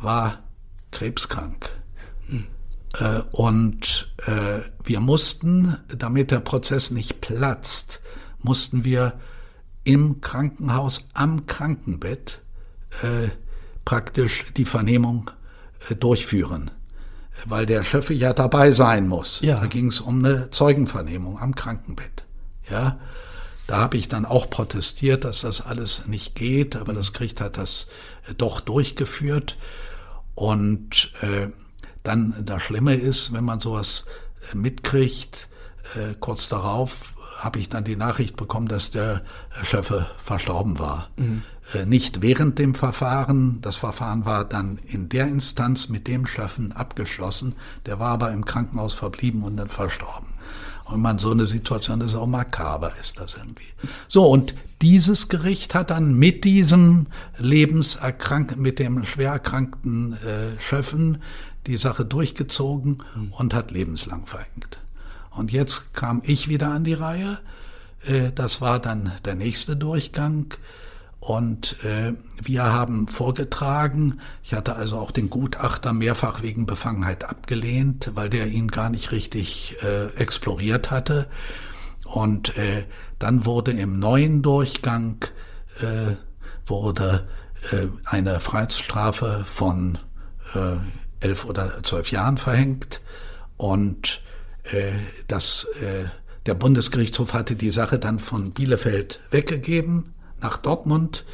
war 0.00 0.42
krebskrank. 0.90 1.70
Hm. 2.28 2.46
Und 3.32 4.14
wir 4.84 5.00
mussten, 5.00 5.76
damit 5.88 6.30
der 6.30 6.40
Prozess 6.40 6.90
nicht 6.90 7.20
platzt, 7.20 8.00
mussten 8.38 8.84
wir 8.84 9.20
im 9.82 10.22
Krankenhaus 10.22 11.08
am 11.12 11.44
Krankenbett 11.44 12.40
praktisch 13.84 14.46
die 14.56 14.64
Vernehmung 14.64 15.30
durchführen 15.98 16.70
weil 17.46 17.66
der 17.66 17.82
Schöffe 17.82 18.14
ja 18.14 18.32
dabei 18.32 18.70
sein 18.72 19.08
muss. 19.08 19.40
Ja. 19.40 19.60
Da 19.60 19.66
ging 19.66 19.88
es 19.88 20.00
um 20.00 20.24
eine 20.24 20.50
Zeugenvernehmung 20.50 21.38
am 21.40 21.54
Krankenbett. 21.54 22.24
Ja, 22.70 22.98
da 23.66 23.78
habe 23.78 23.96
ich 23.96 24.08
dann 24.08 24.24
auch 24.24 24.50
protestiert, 24.50 25.24
dass 25.24 25.40
das 25.40 25.60
alles 25.60 26.06
nicht 26.06 26.34
geht, 26.34 26.76
aber 26.76 26.92
das 26.92 27.12
Gericht 27.12 27.40
hat 27.40 27.56
das 27.56 27.88
äh, 28.28 28.34
doch 28.34 28.60
durchgeführt. 28.60 29.56
Und 30.34 31.12
äh, 31.22 31.48
dann 32.02 32.34
das 32.44 32.62
Schlimme 32.62 32.94
ist, 32.94 33.32
wenn 33.32 33.44
man 33.44 33.60
sowas 33.60 34.04
äh, 34.52 34.56
mitkriegt, 34.56 35.48
äh, 35.96 36.14
kurz 36.18 36.48
darauf 36.48 37.14
habe 37.40 37.58
ich 37.58 37.68
dann 37.68 37.84
die 37.84 37.96
Nachricht 37.96 38.36
bekommen, 38.36 38.68
dass 38.68 38.90
der 38.90 39.22
Schöffe 39.62 40.08
verstorben 40.22 40.78
war. 40.78 41.10
Mhm. 41.16 41.42
Äh, 41.72 41.86
nicht 41.86 42.22
während 42.22 42.58
dem 42.58 42.74
Verfahren. 42.74 43.60
Das 43.60 43.76
Verfahren 43.76 44.24
war 44.24 44.44
dann 44.44 44.78
in 44.86 45.08
der 45.08 45.28
Instanz 45.28 45.88
mit 45.88 46.06
dem 46.06 46.26
Schöffen 46.26 46.72
abgeschlossen. 46.72 47.54
Der 47.86 47.98
war 47.98 48.10
aber 48.10 48.32
im 48.32 48.44
Krankenhaus 48.44 48.94
verblieben 48.94 49.42
und 49.42 49.56
dann 49.56 49.68
verstorben. 49.68 50.28
Und 50.84 51.00
man 51.00 51.18
so 51.18 51.30
eine 51.30 51.46
Situation 51.46 52.02
ist 52.02 52.14
auch 52.14 52.26
makaber, 52.26 52.92
ist 53.00 53.18
das 53.18 53.36
irgendwie. 53.36 53.64
So, 54.06 54.26
und 54.26 54.54
dieses 54.82 55.30
Gericht 55.30 55.74
hat 55.74 55.90
dann 55.90 56.14
mit 56.14 56.44
diesem 56.44 57.06
lebenserkrank 57.38 58.58
mit 58.58 58.78
dem 58.78 59.04
schwer 59.04 59.32
erkrankten 59.32 60.12
äh, 60.12 60.60
Schöffen 60.60 61.22
die 61.66 61.78
Sache 61.78 62.04
durchgezogen 62.04 63.02
mhm. 63.16 63.32
und 63.32 63.54
hat 63.54 63.70
lebenslang 63.70 64.26
verhängt. 64.26 64.78
Und 65.36 65.52
jetzt 65.52 65.94
kam 65.94 66.22
ich 66.24 66.48
wieder 66.48 66.68
an 66.68 66.84
die 66.84 66.94
Reihe. 66.94 67.38
Äh, 68.06 68.32
das 68.34 68.60
war 68.60 68.78
dann 68.78 69.12
der 69.24 69.34
nächste 69.34 69.76
Durchgang. 69.76 70.54
Und 71.20 71.82
äh, 71.84 72.12
wir 72.42 72.64
haben 72.64 73.08
vorgetragen, 73.08 74.20
ich 74.42 74.52
hatte 74.52 74.76
also 74.76 74.98
auch 74.98 75.10
den 75.10 75.30
Gutachter 75.30 75.94
mehrfach 75.94 76.42
wegen 76.42 76.66
Befangenheit 76.66 77.24
abgelehnt, 77.24 78.10
weil 78.14 78.28
der 78.28 78.48
ihn 78.48 78.68
gar 78.68 78.90
nicht 78.90 79.10
richtig 79.10 79.76
äh, 79.82 80.06
exploriert 80.20 80.90
hatte. 80.90 81.26
Und 82.04 82.58
äh, 82.58 82.84
dann 83.18 83.46
wurde 83.46 83.70
im 83.70 83.98
neuen 83.98 84.42
Durchgang 84.42 85.24
äh, 85.80 86.16
wurde 86.66 87.26
äh, 87.72 87.86
eine 88.04 88.38
Freiheitsstrafe 88.40 89.44
von 89.46 89.98
äh, 90.54 90.76
elf 91.20 91.46
oder 91.46 91.82
zwölf 91.82 92.10
Jahren 92.10 92.36
verhängt. 92.36 93.00
Und 93.56 94.20
äh, 94.72 94.92
das, 95.28 95.64
äh, 95.80 96.06
der 96.46 96.54
Bundesgerichtshof 96.54 97.32
hatte 97.32 97.56
die 97.56 97.70
Sache 97.70 97.98
dann 97.98 98.18
von 98.18 98.52
Bielefeld 98.52 99.20
weggegeben 99.30 100.14
nach 100.40 100.58
Dortmund. 100.58 101.24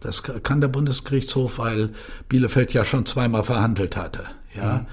Das 0.00 0.22
kann 0.22 0.60
der 0.60 0.68
Bundesgerichtshof, 0.68 1.58
weil 1.58 1.90
Bielefeld 2.28 2.72
ja 2.72 2.84
schon 2.84 3.06
zweimal 3.06 3.42
verhandelt 3.42 3.96
hatte. 3.96 4.24
Ja. 4.54 4.78
Mhm. 4.78 4.86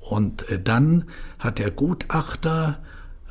Und 0.00 0.48
äh, 0.50 0.60
dann 0.60 1.06
hat 1.38 1.58
der 1.58 1.70
Gutachter 1.70 2.82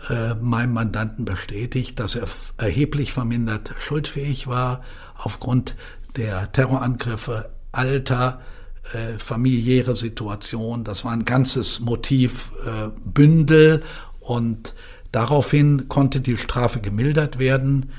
äh, 0.10 0.34
meinem 0.36 0.74
Mandanten 0.74 1.26
bestätigt, 1.26 2.00
dass 2.00 2.16
er 2.16 2.28
erheblich 2.58 3.14
vermindert 3.14 3.74
schuldfähig 3.78 4.48
war 4.48 4.82
aufgrund 5.16 5.76
der 6.18 6.52
Terrorangriffe, 6.52 7.52
Alter, 7.72 8.42
äh, 8.92 9.18
familiäre 9.18 9.96
Situation. 9.96 10.84
Das 10.84 11.06
war 11.06 11.14
ein 11.14 11.26
ganzes 11.26 11.80
Motivbündel 11.80 13.80
äh, 13.80 13.84
und 14.20 14.76
daraufhin 15.12 15.88
konnte 15.88 16.20
die 16.20 16.36
Strafe 16.36 16.82
gemildert 16.82 17.40
werden. 17.40 17.92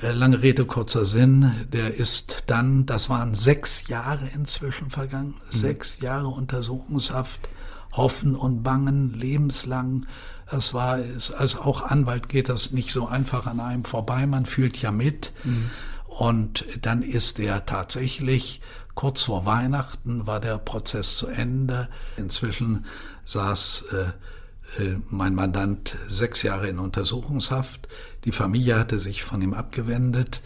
Äh, 0.00 0.12
lange 0.12 0.42
Rede, 0.42 0.64
kurzer 0.64 1.04
Sinn. 1.04 1.52
Der 1.72 1.94
ist 1.94 2.44
dann, 2.46 2.86
das 2.86 3.10
waren 3.10 3.34
sechs 3.34 3.88
Jahre 3.88 4.28
inzwischen 4.34 4.90
vergangen, 4.90 5.34
mhm. 5.46 5.56
sechs 5.56 6.00
Jahre 6.00 6.28
Untersuchungshaft, 6.28 7.48
Hoffen 7.92 8.36
und 8.36 8.62
Bangen, 8.62 9.14
lebenslang. 9.14 10.06
Das 10.50 10.74
war, 10.74 10.98
als 11.36 11.56
auch 11.56 11.82
Anwalt 11.82 12.28
geht 12.28 12.48
das 12.48 12.72
nicht 12.72 12.92
so 12.92 13.06
einfach 13.06 13.46
an 13.46 13.60
einem 13.60 13.84
vorbei, 13.84 14.26
man 14.26 14.46
fühlt 14.46 14.80
ja 14.80 14.92
mit. 14.92 15.32
Mhm. 15.44 15.70
Und 16.06 16.66
dann 16.82 17.02
ist 17.02 17.38
er 17.38 17.64
tatsächlich, 17.64 18.60
kurz 18.94 19.24
vor 19.24 19.46
Weihnachten 19.46 20.26
war 20.26 20.40
der 20.40 20.58
Prozess 20.58 21.16
zu 21.16 21.26
Ende. 21.26 21.88
Inzwischen 22.16 22.86
saß 23.24 23.84
äh, 23.92 24.82
äh, 24.82 24.96
mein 25.08 25.34
Mandant 25.34 25.96
sechs 26.08 26.42
Jahre 26.42 26.68
in 26.68 26.78
Untersuchungshaft. 26.78 27.88
Die 28.24 28.32
Familie 28.32 28.78
hatte 28.78 29.00
sich 29.00 29.22
von 29.22 29.42
ihm 29.42 29.54
abgewendet. 29.54 30.42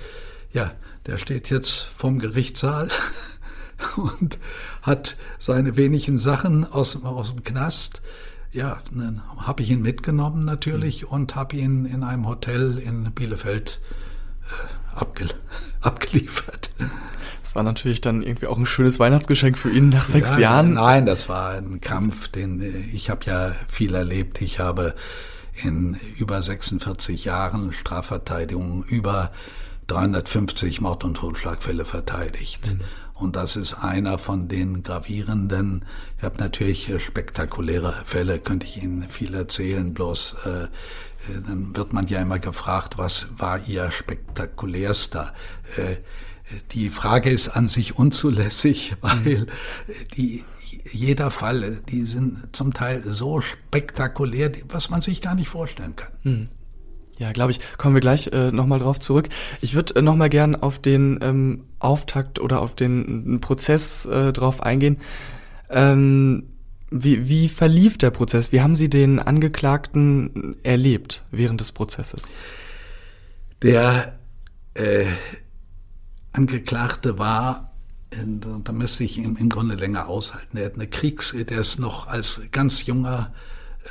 Ja, 0.52 0.72
der 1.06 1.18
steht 1.18 1.50
jetzt 1.50 1.82
vom 1.82 2.18
Gerichtssaal 2.18 2.88
und 3.96 4.38
hat 4.82 5.16
seine 5.38 5.76
wenigen 5.76 6.18
Sachen 6.18 6.64
aus, 6.64 7.04
aus 7.04 7.32
dem 7.32 7.44
Knast. 7.44 8.00
Ja, 8.52 8.80
dann 8.90 9.22
habe 9.38 9.62
ich 9.62 9.70
ihn 9.70 9.82
mitgenommen 9.82 10.44
natürlich 10.44 11.02
mhm. 11.02 11.08
und 11.08 11.34
habe 11.34 11.56
ihn 11.56 11.84
in 11.84 12.02
einem 12.02 12.26
Hotel 12.26 12.78
in 12.78 13.12
Bielefeld 13.12 13.80
äh, 14.42 14.98
abge 14.98 15.26
abgeliefert. 15.80 16.70
Das 17.56 17.60
war 17.60 17.72
natürlich 17.72 18.02
dann 18.02 18.22
irgendwie 18.22 18.48
auch 18.48 18.58
ein 18.58 18.66
schönes 18.66 18.98
Weihnachtsgeschenk 18.98 19.56
für 19.56 19.70
ihn 19.70 19.88
nach 19.88 20.04
sechs 20.04 20.32
ja, 20.32 20.40
Jahren. 20.40 20.74
Nein, 20.74 21.06
das 21.06 21.30
war 21.30 21.52
ein 21.52 21.80
Kampf, 21.80 22.28
den 22.28 22.60
ich 22.92 23.08
habe 23.08 23.24
ja 23.24 23.52
viel 23.66 23.94
erlebt. 23.94 24.42
Ich 24.42 24.58
habe 24.58 24.94
in 25.62 25.98
über 26.18 26.42
46 26.42 27.24
Jahren 27.24 27.72
Strafverteidigung 27.72 28.84
über 28.84 29.32
350 29.86 30.82
Mord- 30.82 31.04
und 31.04 31.14
Totschlagfälle 31.14 31.86
verteidigt. 31.86 32.74
Mhm. 32.74 32.80
Und 33.14 33.36
das 33.36 33.56
ist 33.56 33.72
einer 33.72 34.18
von 34.18 34.48
den 34.48 34.82
gravierenden, 34.82 35.86
ich 36.18 36.24
habe 36.24 36.36
natürlich 36.36 36.92
spektakuläre 37.02 37.94
Fälle, 38.04 38.38
könnte 38.38 38.66
ich 38.66 38.82
Ihnen 38.82 39.08
viel 39.08 39.32
erzählen, 39.32 39.94
bloß 39.94 40.36
äh, 40.44 40.68
äh, 41.28 41.40
dann 41.46 41.76
wird 41.76 41.92
man 41.92 42.06
ja 42.06 42.20
immer 42.20 42.38
gefragt, 42.38 42.98
was 42.98 43.28
war 43.36 43.60
Ihr 43.66 43.90
spektakulärster? 43.90 45.32
Äh, 45.76 45.96
die 46.72 46.90
Frage 46.90 47.30
ist 47.30 47.48
an 47.48 47.68
sich 47.68 47.98
unzulässig, 47.98 48.96
weil 49.00 49.46
die, 50.16 50.44
jeder 50.92 51.30
Fall, 51.30 51.80
die 51.88 52.02
sind 52.02 52.54
zum 52.54 52.72
Teil 52.72 53.02
so 53.04 53.40
spektakulär, 53.40 54.52
was 54.68 54.90
man 54.90 55.00
sich 55.00 55.20
gar 55.20 55.34
nicht 55.34 55.48
vorstellen 55.48 55.96
kann. 55.96 56.12
Hm. 56.22 56.48
Ja, 57.18 57.32
glaube 57.32 57.50
ich, 57.50 57.60
kommen 57.78 57.94
wir 57.94 58.02
gleich 58.02 58.26
äh, 58.28 58.52
nochmal 58.52 58.78
drauf 58.78 59.00
zurück. 59.00 59.30
Ich 59.62 59.74
würde 59.74 59.96
äh, 59.96 60.02
nochmal 60.02 60.28
gern 60.28 60.54
auf 60.54 60.78
den 60.78 61.18
ähm, 61.22 61.64
Auftakt 61.78 62.38
oder 62.38 62.60
auf 62.60 62.74
den 62.74 63.40
Prozess 63.40 64.04
äh, 64.04 64.34
drauf 64.34 64.62
eingehen. 64.62 64.98
Ähm, 65.70 66.44
wie, 66.90 67.28
wie 67.28 67.48
verlief 67.48 67.96
der 67.96 68.10
Prozess? 68.10 68.52
Wie 68.52 68.60
haben 68.60 68.74
Sie 68.74 68.90
den 68.90 69.18
Angeklagten 69.18 70.56
erlebt 70.62 71.24
während 71.30 71.60
des 71.60 71.72
Prozesses? 71.72 72.28
Der 73.62 74.18
äh, 74.74 75.06
Angeklagte 76.36 77.18
war, 77.18 77.72
da 78.10 78.72
müsste 78.72 79.04
ich 79.04 79.18
ihn 79.18 79.36
im 79.36 79.48
Grunde 79.48 79.74
länger 79.74 80.08
aushalten. 80.08 80.56
Er 80.58 80.66
hat 80.66 80.74
eine 80.74 80.86
Kriegs, 80.86 81.34
der 81.36 81.58
ist 81.58 81.78
noch 81.78 82.06
als 82.06 82.42
ganz 82.52 82.86
junger, 82.86 83.32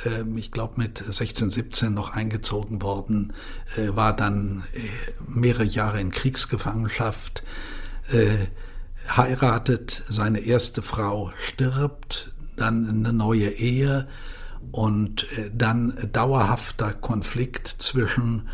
ähm, 0.04 0.36
ich 0.36 0.52
glaube 0.52 0.74
mit 0.76 0.98
16, 0.98 1.50
17 1.50 1.92
noch 1.92 2.10
eingezogen 2.10 2.82
worden, 2.82 3.32
äh, 3.76 3.94
war 3.96 4.14
dann 4.14 4.64
äh, 4.74 4.80
mehrere 5.28 5.64
Jahre 5.64 6.00
in 6.00 6.10
Kriegsgefangenschaft, 6.10 7.42
äh, 8.10 8.46
heiratet, 9.08 10.02
seine 10.08 10.40
erste 10.40 10.82
Frau 10.82 11.32
stirbt, 11.36 12.32
dann 12.56 12.88
eine 12.88 13.12
neue 13.12 13.50
Ehe 13.50 14.08
und 14.72 15.26
dann 15.54 15.96
dauerhafter 16.12 16.92
Konflikt 16.92 17.68
zwischen 17.68 18.48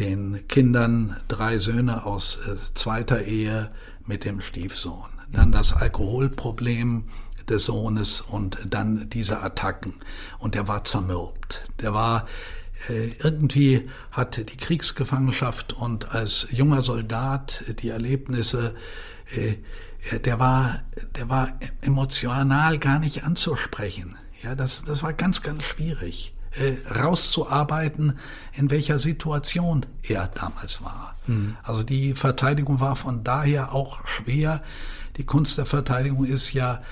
den 0.00 0.48
Kindern 0.48 1.16
drei 1.28 1.58
Söhne 1.58 2.06
aus 2.06 2.38
äh, 2.38 2.56
zweiter 2.74 3.24
Ehe 3.24 3.70
mit 4.06 4.24
dem 4.24 4.40
Stiefsohn. 4.40 5.10
Dann 5.30 5.52
das 5.52 5.74
Alkoholproblem 5.74 7.04
des 7.48 7.66
Sohnes 7.66 8.22
und 8.22 8.58
dann 8.66 9.08
diese 9.10 9.42
Attacken. 9.42 9.94
Und 10.38 10.54
der 10.54 10.66
war 10.66 10.84
zermürbt. 10.84 11.70
Der 11.80 11.92
war 11.92 12.26
äh, 12.88 13.10
irgendwie 13.22 13.88
hatte 14.10 14.44
die 14.44 14.56
Kriegsgefangenschaft 14.56 15.74
und 15.74 16.14
als 16.14 16.48
junger 16.50 16.80
Soldat 16.80 17.62
die 17.82 17.90
Erlebnisse, 17.90 18.74
äh, 19.36 19.56
der 20.18 20.38
war, 20.38 20.82
der 21.16 21.28
war 21.28 21.58
emotional 21.82 22.78
gar 22.78 22.98
nicht 22.98 23.24
anzusprechen. 23.24 24.16
Ja, 24.42 24.54
das, 24.54 24.82
das 24.82 25.02
war 25.02 25.12
ganz, 25.12 25.42
ganz 25.42 25.62
schwierig 25.62 26.32
rauszuarbeiten, 26.92 28.18
in 28.52 28.70
welcher 28.70 28.98
Situation 28.98 29.86
er 30.02 30.28
damals 30.28 30.82
war. 30.82 31.14
Mhm. 31.26 31.56
Also 31.62 31.82
die 31.82 32.14
Verteidigung 32.14 32.80
war 32.80 32.96
von 32.96 33.24
daher 33.24 33.72
auch 33.72 34.06
schwer. 34.06 34.62
Die 35.16 35.24
Kunst 35.24 35.58
der 35.58 35.66
Verteidigung 35.66 36.24
ist 36.24 36.52
ja, 36.52 36.82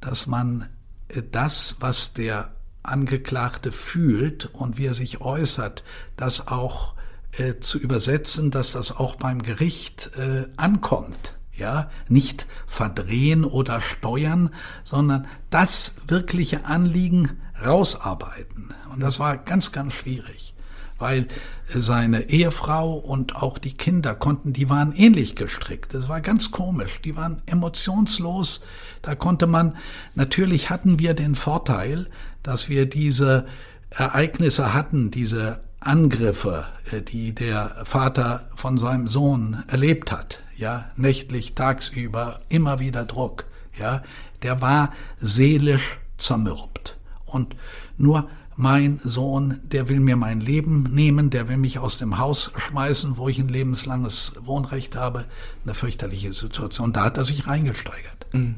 dass 0.00 0.26
man 0.26 0.68
äh, 1.08 1.22
das, 1.30 1.76
was 1.80 2.12
der 2.12 2.52
Angeklagte 2.82 3.72
fühlt 3.72 4.46
und 4.54 4.78
wie 4.78 4.86
er 4.86 4.94
sich 4.94 5.20
äußert, 5.20 5.82
das 6.16 6.46
auch 6.46 6.94
äh, 7.32 7.58
zu 7.58 7.78
übersetzen, 7.78 8.50
dass 8.50 8.72
das 8.72 8.96
auch 8.96 9.16
beim 9.16 9.42
Gericht 9.42 10.12
äh, 10.16 10.46
ankommt. 10.56 11.34
Ja, 11.52 11.90
nicht 12.08 12.46
verdrehen 12.66 13.42
oder 13.46 13.80
steuern, 13.80 14.50
sondern 14.84 15.26
das 15.48 15.96
wirkliche 16.06 16.66
Anliegen 16.66 17.40
rausarbeiten. 17.64 18.74
Und 18.92 19.00
das 19.00 19.18
war 19.18 19.36
ganz, 19.36 19.72
ganz 19.72 19.94
schwierig, 19.94 20.54
weil 20.98 21.26
seine 21.68 22.28
Ehefrau 22.30 22.94
und 22.94 23.36
auch 23.36 23.58
die 23.58 23.74
Kinder 23.74 24.14
konnten, 24.14 24.52
die 24.52 24.70
waren 24.70 24.92
ähnlich 24.92 25.36
gestrickt. 25.36 25.94
Das 25.94 26.08
war 26.08 26.20
ganz 26.20 26.50
komisch. 26.50 27.00
Die 27.02 27.16
waren 27.16 27.42
emotionslos. 27.46 28.64
Da 29.02 29.14
konnte 29.14 29.46
man, 29.46 29.76
natürlich 30.14 30.70
hatten 30.70 30.98
wir 30.98 31.14
den 31.14 31.34
Vorteil, 31.34 32.08
dass 32.42 32.68
wir 32.68 32.86
diese 32.86 33.46
Ereignisse 33.90 34.74
hatten, 34.74 35.10
diese 35.10 35.60
Angriffe, 35.80 36.66
äh, 36.90 37.02
die 37.02 37.34
der 37.34 37.82
Vater 37.84 38.48
von 38.54 38.78
seinem 38.78 39.08
Sohn 39.08 39.62
erlebt 39.68 40.10
hat, 40.12 40.40
ja, 40.56 40.90
nächtlich, 40.96 41.54
tagsüber, 41.54 42.40
immer 42.48 42.80
wieder 42.80 43.04
Druck, 43.04 43.44
ja, 43.78 44.02
der 44.42 44.60
war 44.60 44.92
seelisch 45.18 45.98
zermürbt. 46.16 46.95
Und 47.26 47.56
nur 47.98 48.28
mein 48.56 49.00
Sohn, 49.04 49.60
der 49.64 49.88
will 49.88 50.00
mir 50.00 50.16
mein 50.16 50.40
Leben 50.40 50.84
nehmen, 50.84 51.28
der 51.28 51.48
will 51.48 51.58
mich 51.58 51.78
aus 51.78 51.98
dem 51.98 52.18
Haus 52.18 52.50
schmeißen, 52.56 53.18
wo 53.18 53.28
ich 53.28 53.38
ein 53.38 53.48
lebenslanges 53.48 54.32
Wohnrecht 54.40 54.96
habe. 54.96 55.26
Eine 55.64 55.74
fürchterliche 55.74 56.32
Situation. 56.32 56.92
Da 56.92 57.04
hat 57.04 57.18
er 57.18 57.24
sich 57.24 57.46
reingesteigert. 57.46 58.26
Mhm. 58.32 58.56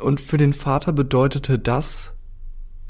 Und 0.00 0.20
für 0.22 0.38
den 0.38 0.54
Vater 0.54 0.92
bedeutete 0.92 1.58
das? 1.58 2.12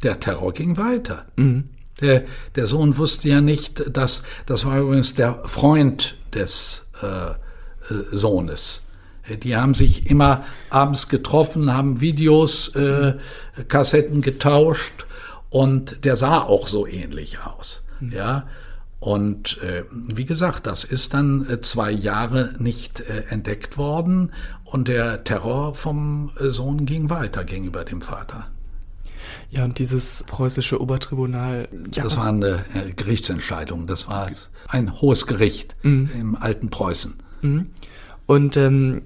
Der 0.05 0.21
Terror 0.21 0.53
ging 0.53 0.77
weiter. 0.77 1.27
Mhm. 1.35 1.71
Der, 2.01 2.25
der 2.55 2.67
Sohn 2.67 2.97
wusste 2.97 3.29
ja 3.29 3.41
nicht, 3.41 3.97
dass, 3.97 4.23
das 4.47 4.65
war 4.65 4.79
übrigens 4.79 5.15
der 5.15 5.43
Freund 5.47 6.17
des 6.33 6.87
äh, 7.03 7.07
äh, 7.07 7.37
Sohnes. 8.13 8.85
Die 9.37 9.57
haben 9.57 9.75
sich 9.75 10.11
immer 10.11 10.45
abends 10.71 11.09
getroffen, 11.09 11.73
haben 11.73 12.01
Videos, 12.01 12.69
äh, 12.75 13.15
Kassetten 13.69 14.23
getauscht 14.23 15.07
und 15.51 16.05
der 16.05 16.17
sah 16.17 16.41
auch 16.41 16.67
so 16.67 16.87
ähnlich 16.87 17.39
aus. 17.41 17.85
Mhm. 18.01 18.13
Ja. 18.13 18.47
Und 19.01 19.63
äh, 19.63 19.85
wie 19.93 20.25
gesagt, 20.25 20.67
das 20.67 20.83
ist 20.83 21.15
dann 21.15 21.49
äh, 21.49 21.61
zwei 21.61 21.91
Jahre 21.91 22.55
nicht 22.59 23.01
äh, 23.01 23.25
entdeckt 23.29 23.79
worden 23.79 24.33
und 24.65 24.89
der 24.89 25.23
Terror 25.23 25.75
vom 25.77 26.33
äh, 26.41 26.47
Sohn 26.47 26.85
ging 26.85 27.09
weiter 27.09 27.45
gegenüber 27.45 27.85
dem 27.85 28.03
Vater. 28.03 28.49
Ja, 29.51 29.65
und 29.65 29.79
dieses 29.79 30.25
preußische 30.25 30.81
Obertribunal. 30.81 31.69
Ja. 31.95 32.03
Das 32.03 32.17
war 32.17 32.27
eine 32.27 32.65
äh, 32.75 32.93
Gerichtsentscheidung. 32.95 33.87
Das 33.87 34.09
war 34.09 34.29
ein 34.69 35.01
hohes 35.01 35.27
Gericht 35.27 35.77
mhm. 35.83 36.11
im 36.19 36.35
alten 36.35 36.69
Preußen. 36.69 37.19
Mhm. 37.43 37.71
Und 38.29 38.59
ähm, 38.59 39.05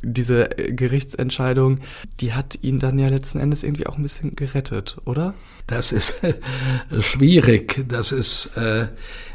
diese 0.00 0.48
Gerichtsentscheidung, 0.48 1.80
die 2.20 2.32
hat 2.32 2.58
ihn 2.62 2.78
dann 2.78 2.98
ja 2.98 3.08
letzten 3.10 3.38
Endes 3.38 3.62
irgendwie 3.62 3.86
auch 3.86 3.98
ein 3.98 4.02
bisschen 4.02 4.34
gerettet, 4.34 4.96
oder? 5.04 5.34
Das 5.66 5.92
ist 5.92 6.24
äh, 6.24 6.40
schwierig. 7.00 7.84
Das 7.86 8.12
ist, 8.12 8.56
äh, 8.56 8.88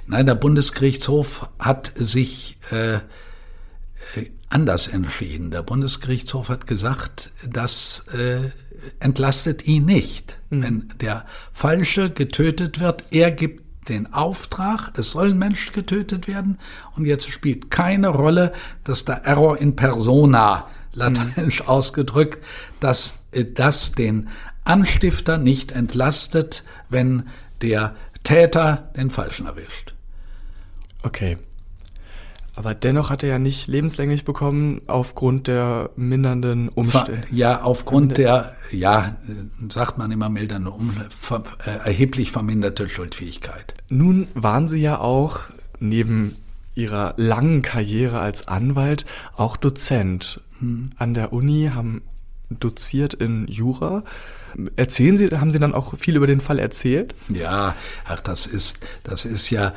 nein, 0.08 0.26
der 0.26 0.34
Bundesgerichtshof 0.34 1.52
hat 1.60 1.92
sich 1.94 2.58
äh, 2.72 2.98
anders 4.50 4.88
entschieden. 4.88 5.52
Der 5.52 5.62
Bundesgerichtshof 5.62 6.50
hat 6.50 6.66
gesagt, 6.66 7.32
das 7.48 8.06
äh, 8.16 8.50
entlastet 9.00 9.68
ihn 9.68 9.86
nicht. 9.86 10.40
Mhm. 10.50 10.64
Wenn 10.64 10.90
der 11.00 11.28
Falsche 11.52 12.10
getötet 12.10 12.80
wird, 12.80 13.04
er 13.12 13.30
gibt 13.30 13.63
den 13.90 14.14
Auftrag, 14.14 14.98
es 14.98 15.12
soll 15.12 15.32
ein 15.32 15.40
Mensch 15.40 15.72
getötet 15.72 16.28
werden 16.28 16.58
und 16.96 17.06
jetzt 17.06 17.30
spielt 17.30 17.72
keine 17.72 18.10
Rolle, 18.10 18.54
dass 18.84 19.06
der 19.06 19.26
Error 19.26 19.58
in 19.58 19.76
persona, 19.76 20.68
lateinisch 20.94 21.64
mhm. 21.64 21.70
ausgedrückt, 21.70 22.44
dass 22.80 23.20
äh, 23.32 23.46
das 23.46 23.94
den 23.94 24.30
Anstifter 24.64 25.38
nicht 25.38 25.72
entlastet, 25.72 26.64
wenn 26.90 27.28
der 27.62 27.96
Täter 28.24 28.92
den 28.96 29.10
Falschen 29.10 29.48
erwischt. 29.48 29.94
Okay, 31.02 31.38
aber 32.56 32.76
dennoch 32.76 33.10
hat 33.10 33.24
er 33.24 33.30
ja 33.30 33.40
nicht 33.40 33.68
lebenslänglich 33.68 34.26
bekommen 34.26 34.82
aufgrund 34.86 35.48
der 35.48 35.90
mindernden 35.96 36.70
Umstände. 36.70 37.24
Ja, 37.32 37.64
aufgrund 37.64 38.18
der, 38.18 38.56
ja, 38.72 39.16
sagt 39.70 39.98
man 39.98 40.12
immer 40.12 40.30
mildernde, 40.30 40.70
um, 40.70 40.92
ver, 41.10 41.44
äh, 41.66 41.88
erheblich 41.88 42.32
verminderte 42.32 42.88
Schuldfähigkeit. 42.90 43.73
Nun 43.90 44.28
waren 44.34 44.68
Sie 44.68 44.80
ja 44.80 45.00
auch 45.00 45.42
neben 45.80 46.36
Ihrer 46.76 47.14
langen 47.18 47.62
Karriere 47.62 48.20
als 48.20 48.48
Anwalt 48.48 49.06
auch 49.36 49.58
Dozent. 49.58 50.42
Hm. 50.60 50.92
An 50.98 51.14
der 51.14 51.34
Uni 51.34 51.72
haben 51.74 52.02
doziert 52.50 53.14
in 53.14 53.48
Jura. 53.48 54.04
Erzählen 54.76 55.18
Sie, 55.18 55.28
haben 55.30 55.52
Sie 55.52 55.60
dann 55.60 55.74
auch 55.74 55.98
viel 55.98 56.16
über 56.16 56.28
den 56.28 56.40
Fall 56.40 56.60
erzählt? 56.60 57.16
Ja, 57.30 57.76
ach, 58.06 58.20
das 58.20 58.46
ist, 58.46 58.80
das 59.04 59.26
ist 59.26 59.50
ja, 59.50 59.74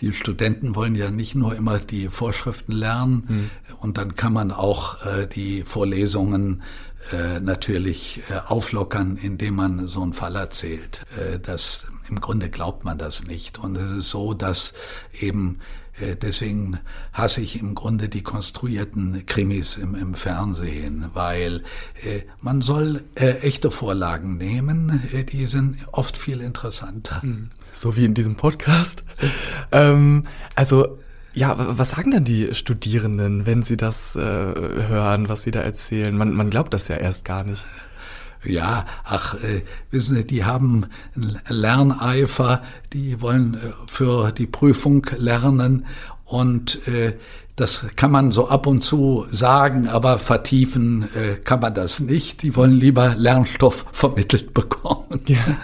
die 0.00 0.12
Studenten 0.12 0.76
wollen 0.76 0.94
ja 0.94 1.10
nicht 1.10 1.34
nur 1.34 1.56
immer 1.56 1.78
die 1.78 2.08
Vorschriften 2.08 2.72
lernen 2.72 3.24
hm. 3.26 3.50
und 3.80 3.98
dann 3.98 4.14
kann 4.14 4.32
man 4.32 4.52
auch 4.52 5.04
äh, 5.04 5.26
die 5.26 5.62
Vorlesungen 5.64 6.62
äh, 7.10 7.40
natürlich 7.40 8.22
äh, 8.30 8.38
auflockern, 8.46 9.16
indem 9.16 9.56
man 9.56 9.86
so 9.86 10.02
einen 10.02 10.12
Fall 10.12 10.36
erzählt. 10.36 11.04
Äh, 11.16 11.38
das, 11.38 11.86
im 12.08 12.20
Grunde 12.20 12.48
glaubt 12.48 12.84
man 12.84 12.98
das 12.98 13.26
nicht. 13.26 13.58
Und 13.58 13.76
es 13.76 13.90
ist 13.90 14.10
so, 14.10 14.34
dass 14.34 14.74
eben 15.20 15.60
äh, 16.00 16.16
deswegen 16.16 16.78
hasse 17.12 17.40
ich 17.40 17.60
im 17.60 17.74
Grunde 17.74 18.08
die 18.08 18.22
konstruierten 18.22 19.26
Krimis 19.26 19.76
im, 19.76 19.94
im 19.94 20.14
Fernsehen, 20.14 21.10
weil 21.12 21.62
äh, 22.02 22.22
man 22.40 22.62
soll 22.62 23.04
äh, 23.14 23.38
echte 23.40 23.70
Vorlagen 23.70 24.36
nehmen, 24.36 25.02
äh, 25.12 25.24
die 25.24 25.46
sind 25.46 25.76
oft 25.92 26.16
viel 26.16 26.40
interessanter. 26.40 27.22
Hm. 27.22 27.50
So 27.72 27.96
wie 27.96 28.04
in 28.04 28.14
diesem 28.14 28.36
Podcast. 28.36 29.04
ähm, 29.72 30.26
also 30.54 30.98
ja, 31.34 31.54
was 31.78 31.90
sagen 31.90 32.10
dann 32.10 32.24
die 32.24 32.54
Studierenden, 32.54 33.46
wenn 33.46 33.62
sie 33.62 33.76
das 33.76 34.16
äh, 34.16 34.20
hören, 34.20 35.28
was 35.28 35.42
sie 35.42 35.50
da 35.50 35.60
erzählen? 35.60 36.16
Man, 36.16 36.32
man 36.32 36.50
glaubt 36.50 36.74
das 36.74 36.88
ja 36.88 36.96
erst 36.96 37.24
gar 37.24 37.44
nicht. 37.44 37.64
Ja, 38.44 38.86
ach, 39.04 39.34
äh, 39.34 39.62
wissen 39.90 40.16
Sie, 40.16 40.26
die 40.26 40.44
haben 40.44 40.86
Lerneifer, 41.48 42.62
die 42.92 43.20
wollen 43.20 43.54
äh, 43.54 43.58
für 43.86 44.32
die 44.32 44.46
Prüfung 44.46 45.06
lernen 45.16 45.86
und 46.24 46.86
äh, 46.88 47.14
das 47.56 47.84
kann 47.96 48.10
man 48.10 48.32
so 48.32 48.48
ab 48.48 48.66
und 48.66 48.82
zu 48.82 49.26
sagen, 49.30 49.86
aber 49.86 50.18
vertiefen 50.18 51.08
äh, 51.14 51.36
kann 51.36 51.60
man 51.60 51.74
das 51.74 52.00
nicht. 52.00 52.42
Die 52.42 52.56
wollen 52.56 52.72
lieber 52.72 53.14
Lernstoff 53.16 53.84
vermittelt 53.92 54.54
bekommen. 54.54 55.20
Ja. 55.26 55.38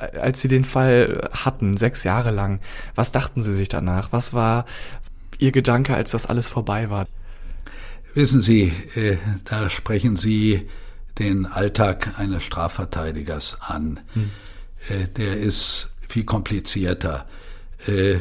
Als 0.00 0.40
Sie 0.40 0.48
den 0.48 0.64
Fall 0.64 1.28
hatten, 1.32 1.76
sechs 1.76 2.04
Jahre 2.04 2.30
lang, 2.30 2.60
was 2.94 3.12
dachten 3.12 3.42
Sie 3.42 3.54
sich 3.54 3.68
danach? 3.68 4.12
Was 4.12 4.32
war 4.32 4.66
Ihr 5.38 5.52
Gedanke, 5.52 5.94
als 5.94 6.10
das 6.12 6.26
alles 6.26 6.50
vorbei 6.50 6.90
war? 6.90 7.06
Wissen 8.14 8.40
Sie, 8.40 8.72
äh, 8.94 9.18
da 9.44 9.70
sprechen 9.70 10.16
Sie 10.16 10.68
den 11.18 11.46
Alltag 11.46 12.18
eines 12.18 12.42
Strafverteidigers 12.42 13.58
an. 13.60 14.00
Hm. 14.14 14.30
Äh, 14.88 15.08
der 15.08 15.36
ist 15.36 15.94
viel 16.08 16.24
komplizierter. 16.24 17.26
Äh, 17.86 18.16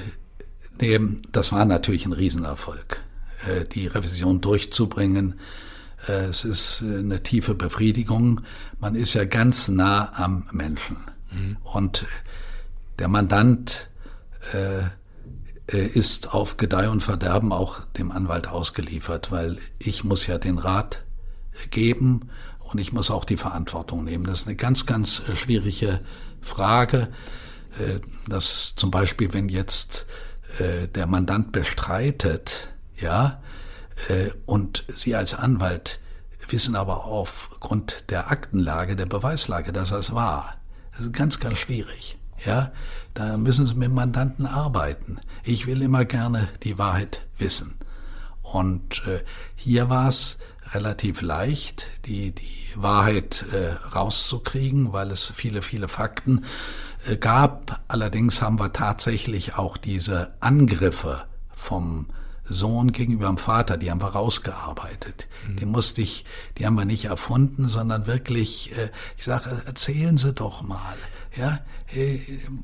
das 1.31 1.51
war 1.51 1.65
natürlich 1.65 2.05
ein 2.05 2.13
Riesenerfolg, 2.13 3.01
äh, 3.47 3.65
die 3.65 3.87
Revision 3.87 4.39
durchzubringen. 4.39 5.39
Es 6.07 6.45
ist 6.45 6.81
eine 6.81 7.21
tiefe 7.23 7.55
Befriedigung. 7.55 8.39
Man 8.79 8.95
ist 8.95 9.15
ja 9.15 9.25
ganz 9.25 9.67
nah 9.67 10.13
am 10.13 10.47
Menschen. 10.53 10.95
Mhm. 11.31 11.57
Und 11.63 12.05
der 12.97 13.07
Mandant 13.07 13.89
ist 15.67 16.33
auf 16.33 16.57
Gedeih 16.57 16.89
und 16.89 17.03
Verderben 17.03 17.51
auch 17.51 17.81
dem 17.97 18.11
Anwalt 18.11 18.47
ausgeliefert, 18.47 19.31
weil 19.31 19.57
ich 19.77 20.03
muss 20.03 20.27
ja 20.27 20.37
den 20.37 20.57
Rat 20.57 21.03
geben 21.69 22.29
und 22.59 22.79
ich 22.79 22.93
muss 22.93 23.11
auch 23.11 23.25
die 23.25 23.37
Verantwortung 23.37 24.03
nehmen. 24.03 24.23
Das 24.23 24.41
ist 24.41 24.47
eine 24.47 24.55
ganz, 24.55 24.85
ganz 24.85 25.21
äh, 25.27 25.35
schwierige 25.35 26.01
Frage. 26.41 27.09
Äh, 27.79 27.99
dass 28.27 28.75
zum 28.75 28.91
Beispiel, 28.91 29.33
wenn 29.33 29.49
jetzt 29.49 30.05
äh, 30.59 30.87
der 30.87 31.07
Mandant 31.07 31.51
bestreitet, 31.51 32.69
ja, 32.95 33.41
und 34.45 34.85
Sie 34.87 35.13
als 35.13 35.33
Anwalt 35.33 35.99
wissen 36.47 36.77
aber 36.77 37.03
aufgrund 37.03 38.09
der 38.09 38.31
Aktenlage, 38.31 38.95
der 38.95 39.07
Beweislage, 39.07 39.73
dass 39.73 39.89
das 39.89 40.15
war. 40.15 40.55
Das 40.99 41.05
ist 41.05 41.13
ganz, 41.13 41.39
ganz 41.39 41.57
schwierig. 41.57 42.17
Ja, 42.45 42.73
da 43.13 43.37
müssen 43.37 43.65
Sie 43.65 43.73
mit 43.75 43.89
Mandanten 43.89 44.45
arbeiten. 44.45 45.21
Ich 45.45 45.65
will 45.65 45.81
immer 45.81 46.03
gerne 46.03 46.49
die 46.63 46.77
Wahrheit 46.77 47.25
wissen. 47.37 47.75
Und 48.41 49.01
äh, 49.07 49.23
hier 49.55 49.89
war 49.89 50.09
es 50.09 50.39
relativ 50.73 51.21
leicht, 51.21 51.87
die, 52.05 52.35
die 52.35 52.67
Wahrheit 52.75 53.45
äh, 53.53 53.75
rauszukriegen, 53.95 54.91
weil 54.91 55.09
es 55.11 55.31
viele, 55.33 55.61
viele 55.61 55.87
Fakten 55.87 56.43
äh, 57.05 57.15
gab. 57.15 57.81
Allerdings 57.87 58.41
haben 58.41 58.59
wir 58.59 58.73
tatsächlich 58.73 59.55
auch 59.55 59.77
diese 59.77 60.33
Angriffe 60.41 61.23
vom 61.55 62.07
Sohn 62.49 62.91
gegenüber 62.91 63.27
dem 63.27 63.37
Vater, 63.37 63.77
die 63.77 63.91
haben 63.91 64.01
wir 64.01 64.09
rausgearbeitet. 64.09 65.27
Mhm. 65.47 65.55
Die 65.57 65.65
musste 65.65 66.01
ich, 66.01 66.25
die 66.57 66.65
haben 66.65 66.75
wir 66.75 66.85
nicht 66.85 67.05
erfunden, 67.05 67.69
sondern 67.69 68.07
wirklich, 68.07 68.71
äh, 68.77 68.89
ich 69.17 69.23
sage, 69.23 69.61
erzählen 69.65 70.17
Sie 70.17 70.33
doch 70.33 70.61
mal. 70.61 70.97
Ja, 71.35 71.59
äh, 71.93 72.19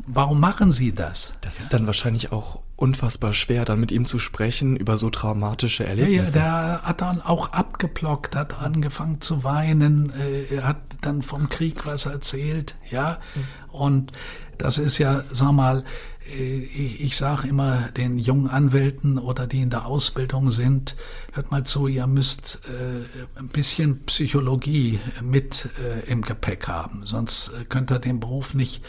warum 0.08 0.39
machen 0.39 0.71
Sie 0.71 0.93
das? 0.93 1.36
Das 1.41 1.60
ist 1.60 1.74
dann 1.74 1.86
wahrscheinlich 1.86 2.32
auch 2.32 2.60
unfassbar 2.76 3.32
schwer, 3.34 3.63
dann 3.63 3.80
mit 3.80 3.91
ihm 3.91 4.06
zu 4.06 4.19
sprechen 4.19 4.76
über 4.76 4.98
so 4.98 5.10
traumatische 5.10 5.86
Erlebnisse. 5.86 6.39
Ja, 6.39 6.45
ja, 6.45 6.78
der 6.78 6.82
hat 6.84 7.02
dann 7.02 7.21
auch 7.21 7.52
abgeblockt, 7.52 8.36
hat 8.36 8.60
angefangen 8.60 9.21
zu 9.21 9.43
weinen, 9.43 10.12
äh, 10.52 10.62
hat 10.62 10.78
dann 11.02 11.21
vom 11.21 11.48
Krieg 11.48 11.86
was 11.86 12.06
erzählt, 12.06 12.76
ja. 12.89 13.19
Mhm. 13.36 13.43
Und 13.71 14.12
das 14.58 14.78
ist 14.78 14.98
ja, 14.98 15.24
sag 15.30 15.52
mal, 15.52 15.84
ich, 16.28 17.02
ich 17.02 17.18
sage 17.18 17.48
immer 17.48 17.91
den 17.91 18.18
jungen 18.18 18.48
Anwälten 18.48 19.20
oder 19.20 19.46
die 19.46 19.62
in 19.62 19.70
der 19.70 19.86
Ausbildung 19.86 20.50
sind, 20.50 20.96
hört 21.34 21.52
mal 21.52 21.63
zu, 21.63 21.88
ihr 21.88 22.08
müsst 22.08 22.62
äh, 22.68 23.39
ein 23.39 23.50
bisschen 23.50 24.04
Psychologie 24.06 25.00
mit 25.22 25.70
äh, 25.84 26.12
im 26.12 26.24
Gepäck 26.24 26.68
haben, 26.68 27.06
sonst 27.06 27.50
äh, 27.50 27.65
könnt 27.65 27.91
ihr 27.91 28.00
den 28.00 28.20
Beruf 28.20 28.56
nicht 28.56 28.84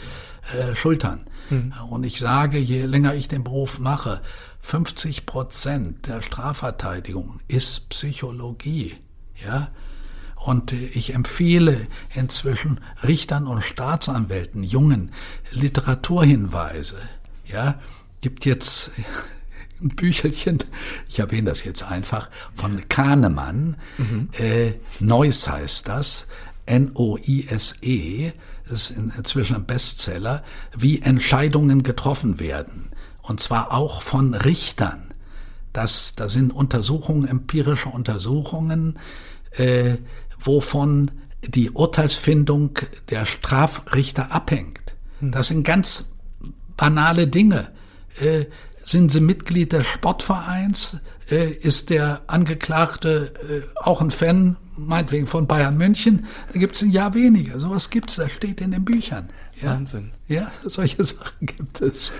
äh, 0.57 0.75
schultern. 0.75 1.25
Hm. 1.49 1.73
Und 1.89 2.03
ich 2.05 2.19
sage, 2.19 2.57
je 2.57 2.85
länger 2.85 3.13
ich 3.13 3.27
den 3.27 3.43
Beruf 3.43 3.79
mache, 3.79 4.21
50 4.61 5.25
Prozent 5.25 6.07
der 6.07 6.21
Strafverteidigung 6.21 7.37
ist 7.47 7.89
Psychologie. 7.89 8.95
Ja, 9.35 9.69
und 10.39 10.71
ich 10.71 11.13
empfehle 11.13 11.87
inzwischen 12.13 12.79
Richtern 13.03 13.47
und 13.47 13.63
Staatsanwälten, 13.63 14.63
Jungen, 14.63 15.11
Literaturhinweise. 15.51 16.97
Ja, 17.45 17.79
gibt 18.21 18.45
jetzt 18.45 18.91
ein 19.81 19.89
Büchelchen, 19.89 20.59
ich 21.07 21.19
erwähne 21.19 21.49
das 21.49 21.63
jetzt 21.63 21.83
einfach, 21.83 22.29
von 22.55 22.87
Kahnemann. 22.89 23.77
Mhm. 23.97 24.29
Äh, 24.37 24.73
Neuss 24.99 25.47
heißt 25.47 25.87
das, 25.87 26.27
N-O-I-S-E, 26.65 28.33
das 28.67 28.91
ist 28.91 28.97
inzwischen 28.97 29.55
ein 29.55 29.65
Bestseller, 29.65 30.43
wie 30.77 31.01
Entscheidungen 31.01 31.83
getroffen 31.83 32.39
werden. 32.39 32.91
Und 33.21 33.39
zwar 33.39 33.73
auch 33.73 34.01
von 34.01 34.33
Richtern. 34.33 35.13
Das, 35.73 36.15
da 36.15 36.27
sind 36.27 36.51
Untersuchungen, 36.51 37.27
empirische 37.27 37.89
Untersuchungen, 37.89 38.99
äh, 39.51 39.97
wovon 40.39 41.11
die 41.45 41.71
Urteilsfindung 41.71 42.79
der 43.09 43.25
Strafrichter 43.25 44.31
abhängt. 44.31 44.95
Hm. 45.19 45.31
Das 45.31 45.47
sind 45.47 45.63
ganz 45.63 46.11
banale 46.75 47.27
Dinge. 47.27 47.69
Äh, 48.19 48.45
sind 48.83 49.11
Sie 49.11 49.19
Mitglied 49.19 49.73
des 49.73 49.85
Sportvereins? 49.85 50.97
Äh, 51.29 51.51
ist 51.51 51.89
der 51.89 52.21
Angeklagte 52.27 53.33
äh, 53.49 53.79
auch 53.83 54.01
ein 54.01 54.11
Fan, 54.11 54.55
meinetwegen 54.77 55.27
von 55.27 55.47
Bayern 55.47 55.77
München? 55.77 56.25
Da 56.53 56.59
gibt 56.59 56.77
es 56.77 56.83
ein 56.83 56.91
Jahr 56.91 57.13
weniger. 57.13 57.59
Sowas 57.59 57.89
gibt 57.89 58.09
es, 58.09 58.15
das 58.15 58.31
steht 58.31 58.61
in 58.61 58.71
den 58.71 58.85
Büchern. 58.85 59.29
Ja? 59.61 59.71
Wahnsinn. 59.71 60.11
Ja, 60.27 60.51
solche 60.63 61.03
Sachen 61.03 61.45
gibt 61.45 61.81
es. 61.81 62.13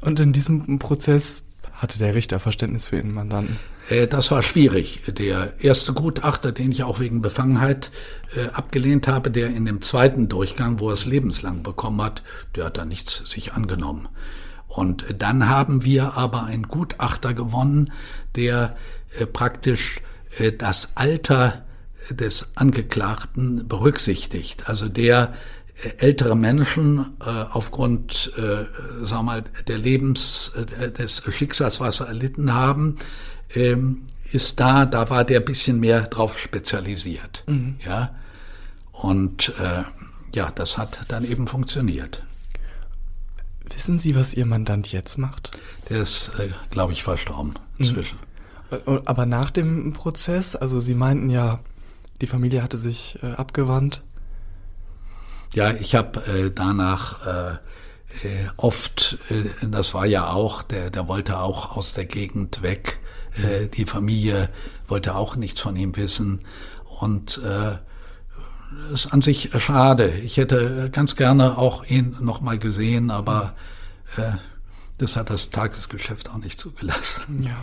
Und 0.00 0.20
in 0.20 0.32
diesem 0.32 0.78
Prozess 0.78 1.43
hatte 1.84 1.98
der 1.98 2.14
Richter 2.14 2.40
Verständnis 2.40 2.86
für 2.86 2.96
Ihren 2.96 3.12
Mandanten? 3.12 3.58
Äh, 3.88 4.06
das 4.08 4.30
war 4.30 4.42
schwierig. 4.42 5.02
Der 5.06 5.52
erste 5.60 5.92
Gutachter, 5.92 6.50
den 6.50 6.72
ich 6.72 6.82
auch 6.82 6.98
wegen 6.98 7.22
Befangenheit 7.22 7.90
äh, 8.34 8.48
abgelehnt 8.48 9.06
habe, 9.06 9.30
der 9.30 9.48
in 9.48 9.64
dem 9.64 9.82
zweiten 9.82 10.28
Durchgang, 10.28 10.80
wo 10.80 10.88
er 10.88 10.94
es 10.94 11.04
lebenslang 11.06 11.62
bekommen 11.62 12.02
hat, 12.02 12.22
der 12.56 12.64
hat 12.64 12.78
da 12.78 12.84
nichts 12.84 13.22
sich 13.26 13.52
angenommen. 13.52 14.08
Und 14.66 15.04
dann 15.18 15.48
haben 15.48 15.84
wir 15.84 16.14
aber 16.14 16.44
einen 16.44 16.66
Gutachter 16.66 17.34
gewonnen, 17.34 17.92
der 18.34 18.76
äh, 19.18 19.26
praktisch 19.26 20.00
das 20.58 20.96
Alter 20.96 21.64
des 22.10 22.50
Angeklagten 22.56 23.68
berücksichtigt. 23.68 24.68
Also 24.68 24.88
der 24.88 25.32
ältere 25.98 26.36
Menschen 26.36 27.14
äh, 27.20 27.28
aufgrund, 27.50 28.32
äh, 28.36 29.04
sagen 29.04 29.26
mal, 29.26 29.44
der 29.66 29.78
Lebens, 29.78 30.52
äh, 30.80 30.90
des 30.90 31.22
Schicksals, 31.30 31.80
was 31.80 31.98
sie 31.98 32.06
erlitten 32.06 32.54
haben, 32.54 32.96
ähm, 33.54 34.02
ist 34.30 34.60
da, 34.60 34.86
da 34.86 35.10
war 35.10 35.24
der 35.24 35.40
bisschen 35.40 35.80
mehr 35.80 36.02
drauf 36.02 36.38
spezialisiert. 36.38 37.44
Mhm. 37.46 37.76
Ja. 37.84 38.14
Und 38.92 39.52
äh, 39.60 39.82
ja, 40.34 40.50
das 40.52 40.78
hat 40.78 41.00
dann 41.08 41.24
eben 41.24 41.46
funktioniert. 41.46 42.22
Wissen 43.74 43.98
Sie, 43.98 44.14
was 44.14 44.34
Ihr 44.34 44.46
Mandant 44.46 44.92
jetzt 44.92 45.18
macht? 45.18 45.58
Der 45.88 46.02
ist, 46.02 46.30
äh, 46.38 46.50
glaube 46.70 46.92
ich, 46.92 47.02
verstorben 47.02 47.54
inzwischen. 47.78 48.18
Mhm. 48.70 49.02
Aber 49.04 49.26
nach 49.26 49.50
dem 49.50 49.92
Prozess, 49.92 50.56
also 50.56 50.80
Sie 50.80 50.94
meinten 50.94 51.30
ja, 51.30 51.60
die 52.20 52.26
Familie 52.26 52.62
hatte 52.62 52.78
sich 52.78 53.18
abgewandt. 53.22 54.02
Ja, 55.54 55.72
ich 55.72 55.94
habe 55.94 56.20
äh, 56.26 56.50
danach 56.50 57.26
äh, 57.26 57.52
äh, 58.26 58.48
oft, 58.56 59.18
äh, 59.30 59.66
das 59.66 59.94
war 59.94 60.06
ja 60.06 60.30
auch, 60.30 60.62
der, 60.62 60.90
der 60.90 61.08
wollte 61.08 61.38
auch 61.38 61.76
aus 61.76 61.94
der 61.94 62.06
Gegend 62.06 62.62
weg. 62.62 62.98
Äh, 63.36 63.68
die 63.68 63.86
Familie 63.86 64.50
wollte 64.88 65.14
auch 65.14 65.36
nichts 65.36 65.60
von 65.60 65.76
ihm 65.76 65.96
wissen. 65.96 66.40
Und 67.00 67.40
äh, 67.44 67.78
ist 68.92 69.12
an 69.12 69.22
sich 69.22 69.50
schade. 69.58 70.08
Ich 70.24 70.36
hätte 70.36 70.90
ganz 70.90 71.16
gerne 71.16 71.58
auch 71.58 71.84
ihn 71.84 72.16
nochmal 72.20 72.58
gesehen, 72.58 73.10
aber 73.10 73.54
äh, 74.16 74.32
das 74.98 75.16
hat 75.16 75.30
das 75.30 75.50
Tagesgeschäft 75.50 76.30
auch 76.30 76.38
nicht 76.38 76.58
zugelassen. 76.58 77.42
Ja. 77.42 77.62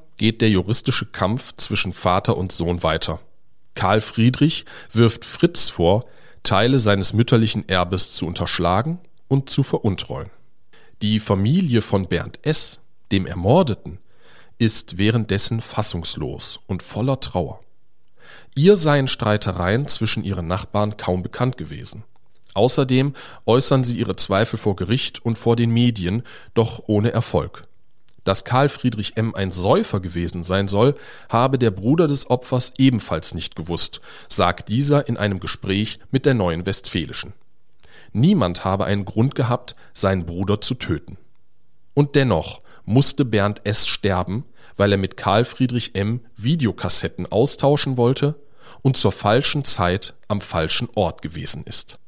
geht 0.21 0.41
der 0.41 0.51
juristische 0.51 1.07
Kampf 1.07 1.55
zwischen 1.57 1.93
Vater 1.93 2.37
und 2.37 2.51
Sohn 2.51 2.83
weiter. 2.83 3.19
Karl 3.73 4.01
Friedrich 4.01 4.65
wirft 4.91 5.25
Fritz 5.25 5.69
vor, 5.69 6.03
Teile 6.43 6.77
seines 6.77 7.13
mütterlichen 7.13 7.67
Erbes 7.67 8.11
zu 8.11 8.27
unterschlagen 8.27 8.99
und 9.27 9.49
zu 9.49 9.63
veruntreuen. 9.63 10.29
Die 11.01 11.17
Familie 11.17 11.81
von 11.81 12.07
Bernd 12.07 12.37
S., 12.43 12.81
dem 13.11 13.25
Ermordeten, 13.25 13.97
ist 14.59 14.99
währenddessen 14.99 15.59
fassungslos 15.59 16.59
und 16.67 16.83
voller 16.83 17.19
Trauer. 17.19 17.61
Ihr 18.53 18.75
seien 18.75 19.07
Streitereien 19.07 19.87
zwischen 19.87 20.23
ihren 20.23 20.45
Nachbarn 20.45 20.97
kaum 20.97 21.23
bekannt 21.23 21.57
gewesen. 21.57 22.03
Außerdem 22.53 23.13
äußern 23.47 23.83
sie 23.83 23.97
ihre 23.97 24.15
Zweifel 24.15 24.59
vor 24.59 24.75
Gericht 24.75 25.25
und 25.25 25.39
vor 25.39 25.55
den 25.55 25.71
Medien, 25.71 26.21
doch 26.53 26.83
ohne 26.85 27.11
Erfolg. 27.11 27.67
Dass 28.23 28.45
Karl 28.45 28.69
Friedrich 28.69 29.17
M. 29.17 29.33
ein 29.33 29.51
Säufer 29.51 29.99
gewesen 29.99 30.43
sein 30.43 30.67
soll, 30.67 30.93
habe 31.29 31.57
der 31.57 31.71
Bruder 31.71 32.07
des 32.07 32.29
Opfers 32.29 32.73
ebenfalls 32.77 33.33
nicht 33.33 33.55
gewusst, 33.55 33.99
sagt 34.29 34.69
dieser 34.69 35.07
in 35.07 35.17
einem 35.17 35.39
Gespräch 35.39 35.99
mit 36.11 36.25
der 36.25 36.35
Neuen 36.35 36.65
Westfälischen. 36.65 37.33
Niemand 38.13 38.63
habe 38.65 38.85
einen 38.85 39.05
Grund 39.05 39.35
gehabt, 39.35 39.75
seinen 39.93 40.25
Bruder 40.25 40.61
zu 40.61 40.75
töten. 40.75 41.17
Und 41.93 42.15
dennoch 42.15 42.59
musste 42.85 43.25
Bernd 43.25 43.65
S. 43.65 43.87
sterben, 43.87 44.45
weil 44.77 44.91
er 44.91 44.97
mit 44.97 45.17
Karl 45.17 45.45
Friedrich 45.45 45.95
M. 45.95 46.21
Videokassetten 46.35 47.25
austauschen 47.25 47.97
wollte 47.97 48.35
und 48.81 48.97
zur 48.97 49.11
falschen 49.11 49.63
Zeit 49.63 50.13
am 50.27 50.41
falschen 50.41 50.87
Ort 50.95 51.21
gewesen 51.21 51.63
ist. 51.65 51.99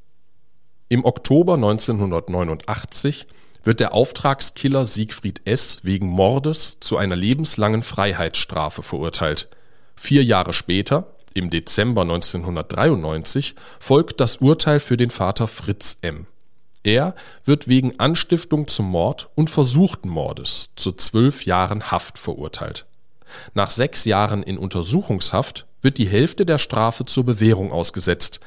Im 0.90 1.06
Oktober 1.06 1.56
1989 1.56 3.28
wird 3.64 3.80
der 3.80 3.94
Auftragskiller 3.94 4.86
Siegfried 4.86 5.42
S. 5.46 5.80
wegen 5.84 6.08
Mordes 6.08 6.78
zu 6.80 6.98
einer 6.98 7.16
lebenslangen 7.16 7.82
Freiheitsstrafe 7.82 8.84
verurteilt. 8.84 9.48
Vier 9.96 10.24
Jahre 10.24 10.54
später, 10.54 11.16
im 11.34 11.50
Dezember 11.50 12.02
1993, 12.02 13.56
folgt 13.80 14.20
das 14.20 14.38
Urteil 14.38 14.80
für 14.80 14.98
den 14.98 15.10
Vater 15.10 15.48
Fritz 15.48 15.98
M. 16.02 16.28
Er 16.84 17.16
wird 17.46 17.70
wegen 17.70 17.98
Anstiftung 18.00 18.68
zum 18.68 18.88
Mord 18.88 19.30
und 19.36 19.50
versuchten 19.50 20.10
Mordes 20.10 20.72
zu 20.76 20.92
zwölf 20.92 21.46
Jahren 21.46 21.92
Haft 21.92 22.18
verurteilt. 22.18 22.86
Nach 23.54 23.70
sechs 23.70 24.04
Jahren 24.06 24.44
in 24.44 24.58
Untersuchungshaft 24.58 25.66
wird 25.82 25.98
die 25.98 26.08
Hälfte 26.08 26.46
der 26.46 26.58
Strafe 26.58 27.06
zur 27.06 27.26
Bewährung 27.26 27.72
ausgesetzt. 27.72 28.42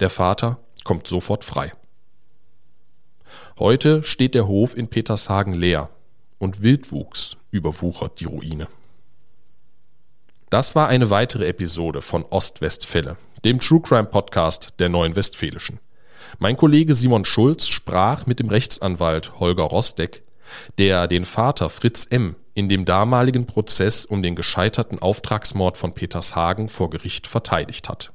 Der 0.00 0.10
Vater 0.10 0.58
kommt 0.84 1.06
sofort 1.06 1.44
frei. 1.44 1.72
Heute 3.62 4.02
steht 4.02 4.34
der 4.34 4.48
Hof 4.48 4.76
in 4.76 4.88
Petershagen 4.88 5.54
leer 5.54 5.88
und 6.40 6.64
Wildwuchs 6.64 7.36
überwuchert 7.52 8.18
die 8.18 8.24
Ruine. 8.24 8.66
Das 10.50 10.74
war 10.74 10.88
eine 10.88 11.10
weitere 11.10 11.46
Episode 11.46 12.02
von 12.02 12.24
Ostwestfälle, 12.24 13.18
dem 13.44 13.60
True 13.60 13.80
Crime 13.80 14.06
Podcast 14.06 14.74
der 14.80 14.88
Neuen 14.88 15.14
Westfälischen. 15.14 15.78
Mein 16.40 16.56
Kollege 16.56 16.92
Simon 16.92 17.24
Schulz 17.24 17.68
sprach 17.68 18.26
mit 18.26 18.40
dem 18.40 18.48
Rechtsanwalt 18.48 19.38
Holger 19.38 19.62
Rosdeck, 19.62 20.24
der 20.78 21.06
den 21.06 21.24
Vater 21.24 21.70
Fritz 21.70 22.08
M. 22.10 22.34
in 22.54 22.68
dem 22.68 22.84
damaligen 22.84 23.46
Prozess 23.46 24.04
um 24.04 24.24
den 24.24 24.34
gescheiterten 24.34 24.98
Auftragsmord 24.98 25.78
von 25.78 25.94
Petershagen 25.94 26.68
vor 26.68 26.90
Gericht 26.90 27.28
verteidigt 27.28 27.88
hat. 27.88 28.12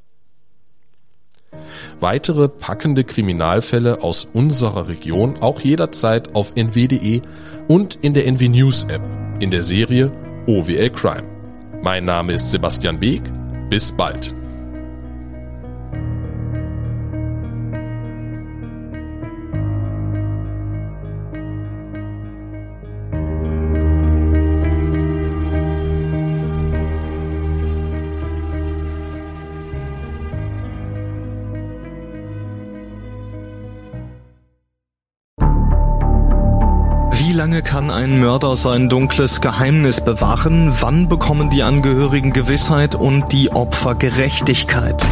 Weitere 2.00 2.48
packende 2.48 3.04
Kriminalfälle 3.04 4.02
aus 4.02 4.28
unserer 4.34 4.88
Region 4.88 5.36
auch 5.42 5.62
jederzeit 5.62 6.36
auf 6.36 6.54
nw.de 6.56 7.22
und 7.68 7.98
in 8.02 8.14
der 8.14 8.28
NW 8.28 8.50
News 8.50 8.84
App 8.86 9.02
in 9.40 9.52
der 9.52 9.64
Serie 9.64 10.12
OWL 10.48 10.90
Crime. 10.90 11.28
Mein 11.82 12.06
Name 12.06 12.34
ist 12.34 12.52
Sebastian 12.52 13.00
Beek. 13.00 13.22
Bis 13.70 13.92
bald. 13.92 14.34
Ein 38.08 38.22
Mörder 38.22 38.56
sein 38.56 38.88
dunkles 38.88 39.42
Geheimnis 39.42 40.00
bewahren? 40.00 40.74
Wann 40.80 41.10
bekommen 41.10 41.50
die 41.50 41.64
Angehörigen 41.64 42.32
Gewissheit 42.32 42.96
und 42.96 43.34
die 43.34 43.52
Opfer 43.52 43.96
Gerechtigkeit? 43.96 45.04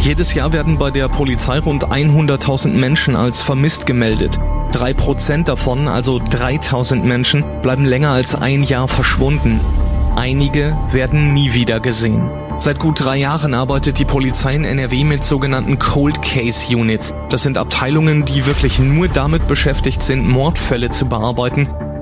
Jedes 0.00 0.34
Jahr 0.34 0.52
werden 0.52 0.76
bei 0.76 0.90
der 0.90 1.08
Polizei 1.08 1.58
rund 1.58 1.86
100.000 1.86 2.68
Menschen 2.68 3.16
als 3.16 3.42
vermisst 3.42 3.86
gemeldet. 3.86 4.38
Drei 4.70 4.92
Prozent 4.92 5.48
davon, 5.48 5.88
also 5.88 6.18
3000 6.18 7.06
Menschen, 7.06 7.42
bleiben 7.62 7.86
länger 7.86 8.10
als 8.10 8.34
ein 8.34 8.62
Jahr 8.62 8.88
verschwunden. 8.88 9.58
Einige 10.14 10.76
werden 10.92 11.32
nie 11.32 11.54
wieder 11.54 11.80
gesehen. 11.80 12.28
Seit 12.58 12.78
gut 12.78 13.02
drei 13.02 13.16
Jahren 13.16 13.54
arbeitet 13.54 13.98
die 13.98 14.04
Polizei 14.04 14.54
in 14.54 14.64
NRW 14.64 15.04
mit 15.04 15.24
sogenannten 15.24 15.78
Cold 15.78 16.20
Case 16.22 16.74
Units. 16.74 17.14
Das 17.30 17.42
sind 17.42 17.56
Abteilungen, 17.56 18.26
die 18.26 18.46
wirklich 18.46 18.78
nur 18.78 19.08
damit 19.08 19.46
beschäftigt 19.46 20.02
sind, 20.02 20.26
Mordfälle 20.26 20.90
zu 20.90 21.06
bearbeiten, 21.06 21.68